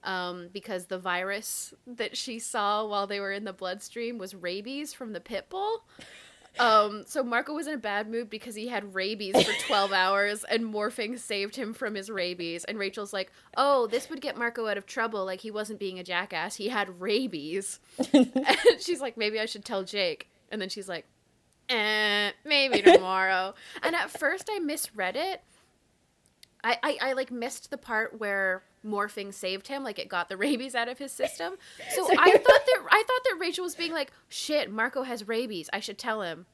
[0.04, 4.92] Um, because the virus that she saw while they were in the bloodstream was rabies
[4.92, 5.84] from the pit bull.
[6.58, 10.44] Um, so Marco was in a bad mood because he had rabies for 12 hours
[10.44, 12.64] and morphing saved him from his rabies.
[12.64, 15.24] And Rachel's like, oh, this would get Marco out of trouble.
[15.24, 16.56] Like he wasn't being a jackass.
[16.56, 17.80] He had rabies.
[18.12, 18.28] and
[18.80, 20.28] she's like, maybe I should tell Jake.
[20.50, 21.06] And then she's like,
[21.68, 23.54] eh, maybe tomorrow.
[23.82, 25.42] and at first I misread it.
[26.62, 30.36] I, I, I like missed the part where morphing saved him, like it got the
[30.46, 31.54] rabies out of his system.
[31.94, 35.68] So I thought that I thought that Rachel was being like, "Shit, Marco has rabies.
[35.72, 36.46] I should tell him."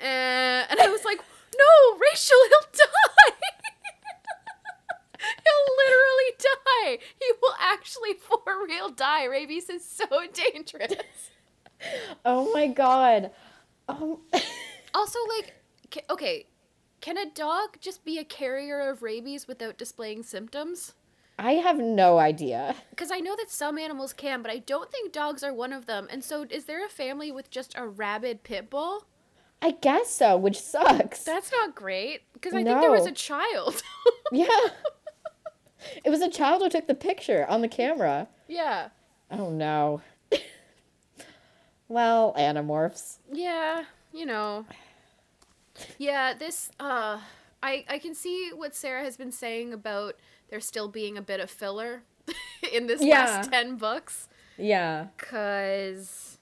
[0.00, 3.36] Uh, and I was like, "No, Rachel, he'll die.
[5.18, 6.98] he'll literally die.
[7.20, 9.24] He will actually for real die.
[9.24, 11.30] Rabies is so dangerous."
[12.24, 13.30] Oh my god.
[13.88, 14.18] Um,
[14.94, 15.54] Also, like,
[16.10, 16.46] okay,
[17.02, 20.94] can a dog just be a carrier of rabies without displaying symptoms?
[21.38, 22.74] I have no idea.
[22.90, 25.86] Because I know that some animals can, but I don't think dogs are one of
[25.86, 26.08] them.
[26.10, 29.06] And so, is there a family with just a rabid pit bull?
[29.60, 31.24] I guess so, which sucks.
[31.24, 32.22] That's not great.
[32.32, 33.82] Because I think there was a child.
[34.32, 34.46] yeah.
[36.04, 38.28] It was a child who took the picture on the camera.
[38.48, 38.88] yeah.
[39.30, 40.02] Oh no.
[41.88, 43.18] well, Animorphs.
[43.32, 44.66] Yeah, you know.
[45.98, 47.20] Yeah, this uh
[47.62, 50.14] I I can see what Sarah has been saying about
[50.48, 52.02] there still being a bit of filler
[52.72, 53.24] in this Yeah.
[53.24, 55.08] last 10 books Yeah.
[55.16, 56.38] cuz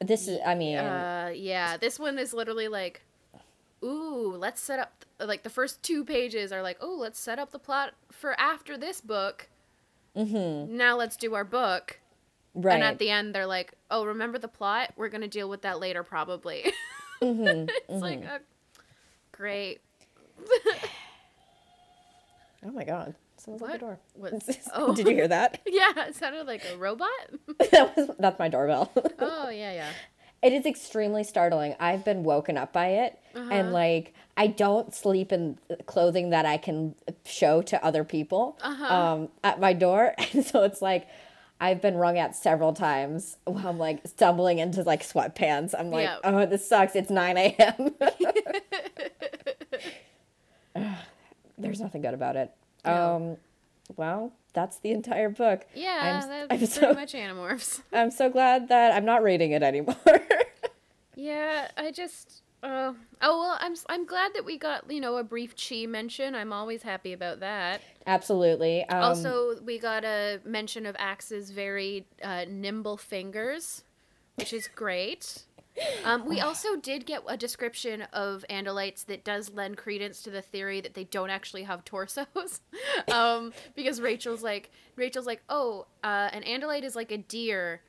[0.00, 3.02] This is, I mean, uh yeah, this one is literally like
[3.82, 7.50] ooh, let's set up like the first two pages are like, "Oh, let's set up
[7.52, 9.48] the plot for after this book."
[10.16, 10.76] mm-hmm.
[10.76, 12.00] Now let's do our book.
[12.54, 12.74] Right.
[12.74, 14.92] And at the end they're like, "Oh, remember the plot?
[14.96, 16.72] We're going to deal with that later probably."
[17.22, 17.68] mm-hmm.
[17.68, 18.38] it's like uh,
[19.32, 19.80] great.
[22.64, 23.14] Oh my god.
[23.36, 23.98] Someone's at the door.
[24.14, 24.32] What?
[24.74, 24.94] Oh.
[24.94, 25.60] Did you hear that?
[25.66, 27.08] Yeah, it sounded like a robot.
[27.70, 28.90] that was, that's my doorbell.
[29.18, 29.90] oh yeah, yeah.
[30.42, 31.74] It is extremely startling.
[31.80, 33.48] I've been woken up by it, Uh-huh.
[33.50, 36.94] and like I don't sleep in clothing that I can
[37.24, 38.94] show to other people Uh-huh.
[38.94, 41.06] um, at my door, and so it's like
[41.60, 45.74] I've been rung at several times while I'm like stumbling into like sweatpants.
[45.78, 46.18] I'm like, Yeah.
[46.24, 46.94] oh, this sucks.
[46.94, 47.94] It's nine a.m.
[51.58, 52.50] There's nothing good about it.
[52.84, 53.16] No.
[53.16, 53.36] Um,
[53.96, 55.66] well, that's the entire book.
[55.74, 57.80] Yeah, I'm, that's I'm pretty so much Animorphs.
[57.92, 59.96] I'm so glad that I'm not reading it anymore.
[61.16, 62.42] Yeah, I just.
[62.62, 66.34] Uh, oh well, I'm I'm glad that we got you know a brief Chee mention.
[66.34, 67.82] I'm always happy about that.
[68.06, 68.84] Absolutely.
[68.88, 73.84] Um, also, we got a mention of Ax's very uh, nimble fingers,
[74.36, 75.44] which is great.
[76.04, 80.42] Um, we also did get a description of Andalites that does lend credence to the
[80.42, 82.60] theory that they don't actually have torsos,
[83.12, 87.82] um, because Rachel's like Rachel's like, oh, uh, an Andalite is like a deer.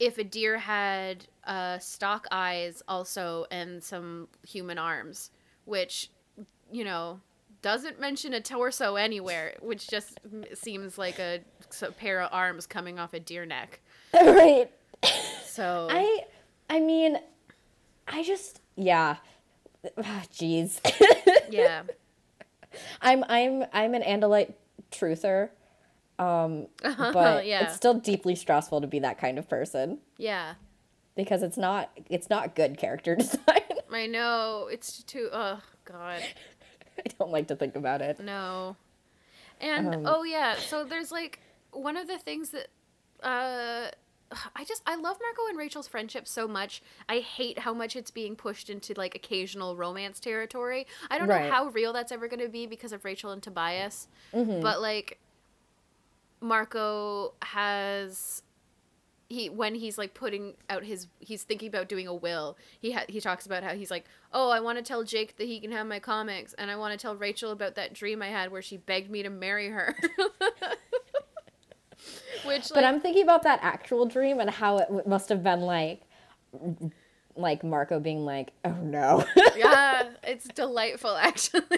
[0.00, 5.30] If a deer had uh, stalk eyes also and some human arms,
[5.66, 6.10] which
[6.72, 7.20] you know
[7.62, 10.18] doesn't mention a torso anywhere, which just
[10.54, 11.40] seems like a
[11.98, 13.80] pair of arms coming off a deer neck.
[14.14, 14.70] right.
[15.50, 16.24] So I
[16.68, 17.18] I mean,
[18.06, 19.16] I just yeah.
[19.98, 20.78] Ah, Jeez.
[21.50, 21.82] yeah,
[23.02, 24.54] I'm I'm I'm an Andalite
[24.92, 25.50] truther.
[26.18, 27.64] Um but Yeah.
[27.64, 30.54] it's still deeply stressful to be that kind of person yeah.
[31.16, 33.40] because it's not it's not good character design.
[33.92, 35.28] I know it's too.
[35.32, 36.22] Oh God,
[36.98, 38.20] I don't like to think about it.
[38.20, 38.76] no.
[39.60, 41.40] And Um, oh yeah, so there's like
[41.72, 42.68] one of the things that
[43.22, 43.90] uh
[44.56, 46.82] I just I love Marco and Rachel's friendship so much.
[47.08, 50.86] I hate how much it's being pushed into like occasional romance territory.
[51.10, 51.46] I don't Right.
[51.46, 54.08] know how real that's ever going to be because of Rachel and Tobias.
[54.34, 54.60] Mm-hmm.
[54.60, 55.18] But like
[56.40, 58.42] Marco has
[59.28, 63.04] he when he's like putting out his he's thinking about doing a will he ha-
[63.08, 65.70] he talks about how he's like oh i want to tell jake that he can
[65.70, 68.60] have my comics and i want to tell rachel about that dream i had where
[68.60, 69.94] she begged me to marry her
[72.44, 76.02] which But I'm thinking about that actual dream and how it must have been like
[77.36, 79.24] like Marco being like, "Oh no."
[79.56, 81.62] yeah it's delightful actually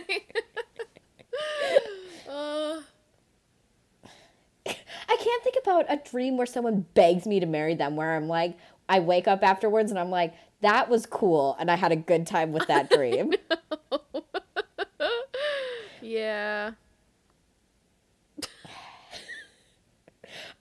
[2.28, 2.80] uh,
[4.66, 8.28] I can't think about a dream where someone begs me to marry them where I'm
[8.28, 8.56] like
[8.88, 12.26] I wake up afterwards and I'm like, "That was cool and I had a good
[12.26, 13.32] time with that dream."
[16.00, 16.72] yeah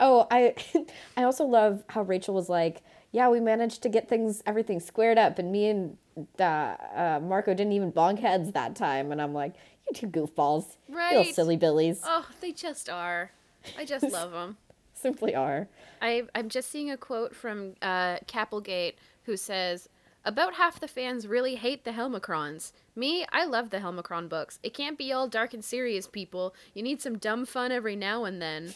[0.02, 0.56] Oh, I
[1.18, 2.82] I also love how Rachel was like,
[3.12, 5.98] "Yeah, we managed to get things everything squared up and me and
[6.40, 9.54] uh, uh, Marco didn't even bonk heads that time." And I'm like,
[9.88, 10.76] "You two goofballs.
[10.90, 11.34] Little Right.
[11.36, 12.02] silly billies.
[12.04, 13.32] oh they just are
[13.78, 14.58] i just love them
[14.94, 15.68] Simply are."
[16.02, 18.42] I, I'm just seeing a quote from uh, K.A.
[18.42, 19.88] Applegate who says,
[20.26, 22.72] About half the fans really hate the Helmacrons.
[22.96, 24.58] Me, I love the Helmacron books.
[24.64, 26.56] It can't be all dark and serious, people.
[26.74, 28.74] You need some dumb fun every now and then.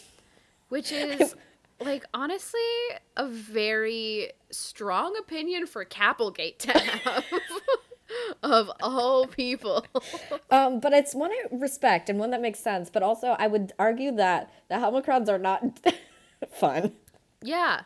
[0.76, 1.36] Which is,
[1.80, 2.60] like, honestly,
[3.16, 6.10] a very strong opinion for K.A.
[6.10, 7.24] Applegate to have.
[8.44, 9.86] of all people.
[10.52, 12.90] Um, but it's one I respect and one that makes sense.
[12.90, 15.64] But also, I would argue that the Helmacrons are not
[16.54, 16.94] fun.
[17.42, 17.82] Yeah.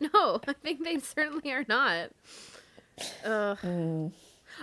[0.00, 2.10] no, I think they certainly are not.
[3.24, 4.12] Ugh.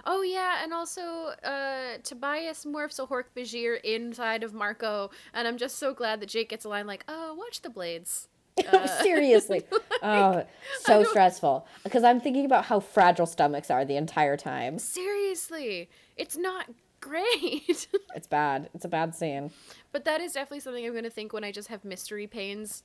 [0.05, 1.01] Oh yeah, and also
[1.43, 6.29] uh, Tobias morphs a Hork Bajir inside of Marco, and I'm just so glad that
[6.29, 8.27] Jake gets a line like, "Oh, watch the blades."
[9.01, 9.63] Seriously.
[10.01, 10.45] Oh,
[10.79, 11.67] so stressful.
[11.83, 14.79] Because I'm thinking about how fragile stomachs are the entire time.
[14.79, 16.67] Seriously, it's not
[17.01, 17.87] great.
[18.15, 18.69] It's bad.
[18.73, 19.51] It's a bad scene.
[19.91, 22.83] but that is definitely something I'm gonna think when I just have mystery pains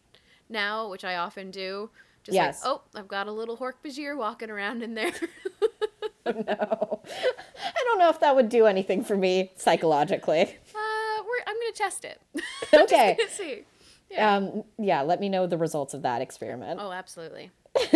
[0.49, 1.91] now, which I often do.
[2.25, 2.65] Just Yes.
[2.65, 5.13] like, oh, I've got a little Hork Bajir walking around in there.
[6.27, 6.33] No.
[7.05, 10.41] I don't know if that would do anything for me psychologically.
[10.41, 10.47] Uh,
[11.23, 12.19] we're, I'm gonna test it.
[12.73, 13.19] Okay.
[13.29, 13.65] See.
[14.11, 14.35] Yeah.
[14.37, 16.81] Um, yeah, let me know the results of that experiment.
[16.83, 17.51] oh, absolutely.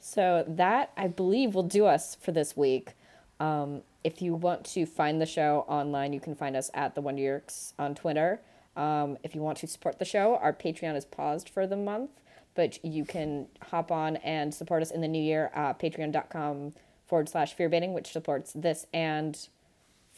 [0.00, 2.94] So that I believe will do us for this week.
[3.40, 7.00] Um, if you want to find the show online, you can find us at the
[7.00, 8.40] Wonder Yeerks on Twitter.
[8.76, 12.10] Um, if you want to support the show, our Patreon is paused for the month,
[12.58, 15.52] but you can hop on and support us in the new year.
[15.54, 16.72] Uh, Patreon.com
[17.06, 19.48] forward slash fearbaiting, which supports this and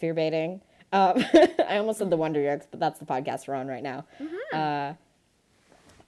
[0.02, 0.62] fearbaiting.
[0.90, 1.22] Um,
[1.68, 4.06] I almost said the Wonder Yeerks, but that's the podcast we're on right now.
[4.54, 4.94] Uh,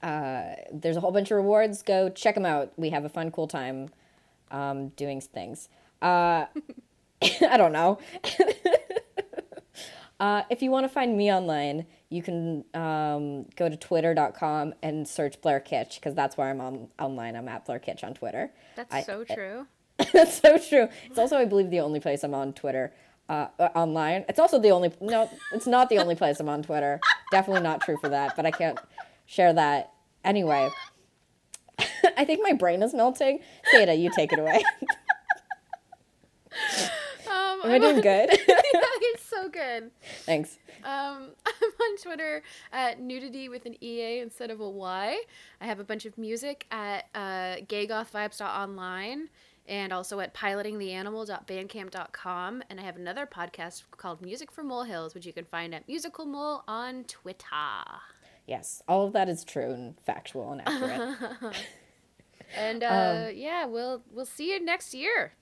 [0.03, 1.83] uh, there's a whole bunch of rewards.
[1.83, 2.73] Go check them out.
[2.77, 3.89] We have a fun, cool time
[4.49, 5.69] um, doing things.
[6.01, 6.47] Uh,
[7.47, 7.99] I don't know.
[10.19, 15.07] uh, if you want to find me online, you can um, go to twitter.com and
[15.07, 17.35] search Blair Kitch because that's where I'm on online.
[17.35, 18.51] I'm at Blair Kitch on Twitter.
[18.75, 19.65] That's I- so true.
[20.11, 20.89] That's so true.
[21.05, 22.91] It's also, I believe, the only place I'm on Twitter.
[23.29, 24.25] Uh, uh, online.
[24.27, 24.91] It's also the only.
[24.99, 26.99] No, it's not the only place I'm on Twitter.
[27.31, 28.35] Definitely not true for that.
[28.35, 28.79] But I can't
[29.27, 29.93] share that
[30.25, 30.69] anyway.
[32.17, 33.39] I think my brain is melting.
[33.71, 34.63] Theta, you take it away.
[37.27, 38.29] Um, Am I doing good?
[38.31, 39.89] it's so good.
[40.25, 40.57] Thanks.
[40.85, 45.17] Um, I'm on Twitter at nudity with an EA instead of a Y.
[45.61, 49.29] I have a bunch of music at uh, gaygothvibes.online
[49.67, 52.63] and also at pilotingtheanimal.bandcamp.com.
[52.69, 56.25] And I have another podcast called Music for Molehills, which you can find at Musical
[56.25, 57.45] Mole on Twitter.
[58.45, 61.55] Yes, all of that is true and factual and accurate.
[62.55, 65.33] And uh, yeah, we'll we'll see you next year.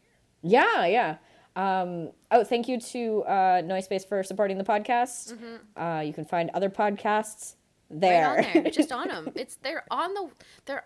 [0.42, 1.18] yeah, yeah.
[1.56, 5.38] Um, oh, thank you to uh, Noise Space for supporting the podcast.
[5.76, 7.56] Uh, you can find other podcasts
[7.90, 8.36] there.
[8.38, 9.32] Right on there, just on them.
[9.36, 10.30] It's they're on the
[10.66, 10.86] they're.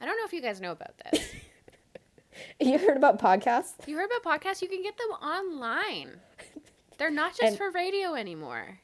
[0.00, 1.28] I don't know if you guys know about this.
[2.60, 3.74] you heard about podcasts?
[3.86, 4.62] You heard about podcasts?
[4.62, 6.20] You can get them online.
[6.96, 8.78] They're not just And- for radio anymore.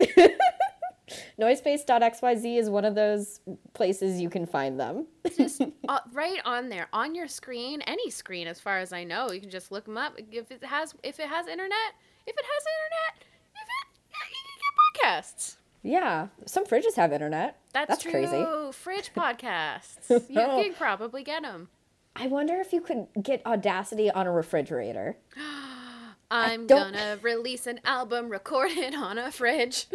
[1.38, 3.40] Noisepace.xyz is one of those
[3.74, 5.06] places you can find them.
[5.36, 9.30] just uh, right on there on your screen, any screen, as far as I know.
[9.30, 10.18] You can just look them up.
[10.30, 11.94] If it has, if it has internet,
[12.26, 15.56] if it has internet, if it, you can get podcasts.
[15.82, 17.58] Yeah, some fridges have internet.
[17.74, 18.12] That's, That's true.
[18.12, 18.72] crazy.
[18.72, 20.08] Fridge podcasts.
[20.30, 21.68] You can probably get them.
[22.16, 25.16] I wonder if you could get Audacity on a refrigerator.
[26.30, 29.86] I'm gonna release an album recorded on a fridge.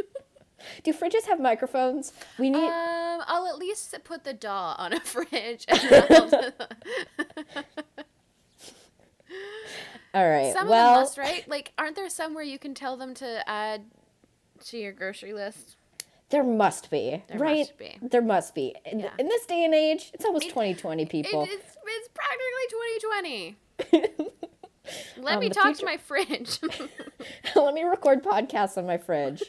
[0.84, 2.14] Do fridges have microphones?
[2.38, 2.64] We need.
[2.68, 5.66] Um, I'll at least put the DAW on a fridge.
[10.14, 10.53] All right.
[10.53, 11.47] some well, of them must, right?
[11.47, 13.84] Like, aren't there some where you can tell them to add
[14.66, 15.76] to your grocery list?
[16.32, 17.57] there must be, There right?
[17.57, 17.97] must be.
[18.03, 18.76] There must be.
[18.86, 19.10] In, Yeah.
[19.18, 21.41] in this day and age, it's almost It- 2020, people.
[21.43, 23.55] It, it's, it's practically
[23.89, 24.30] 2020.
[25.18, 26.60] Let Um, me talk future- to my fridge.
[27.55, 29.41] Let me record podcasts on my fridge.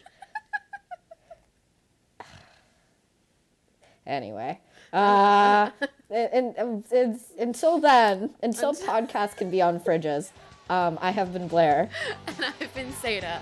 [4.10, 4.58] Anyway,
[4.92, 5.70] uh,
[6.10, 10.30] and, and, and until then, until podcasts can be on fridges,
[10.68, 11.88] um, I have been Blair.
[12.26, 13.40] and I've been Seda.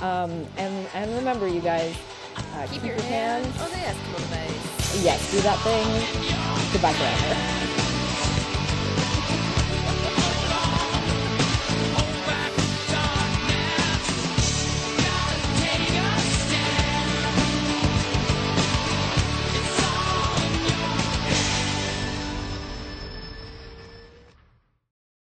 [0.00, 1.96] Um, and and remember, you guys,
[2.36, 5.04] uh, Keep your hands on the Escafil device.
[5.04, 6.72] Yes, do that thing.
[6.72, 7.57] Goodbye forever.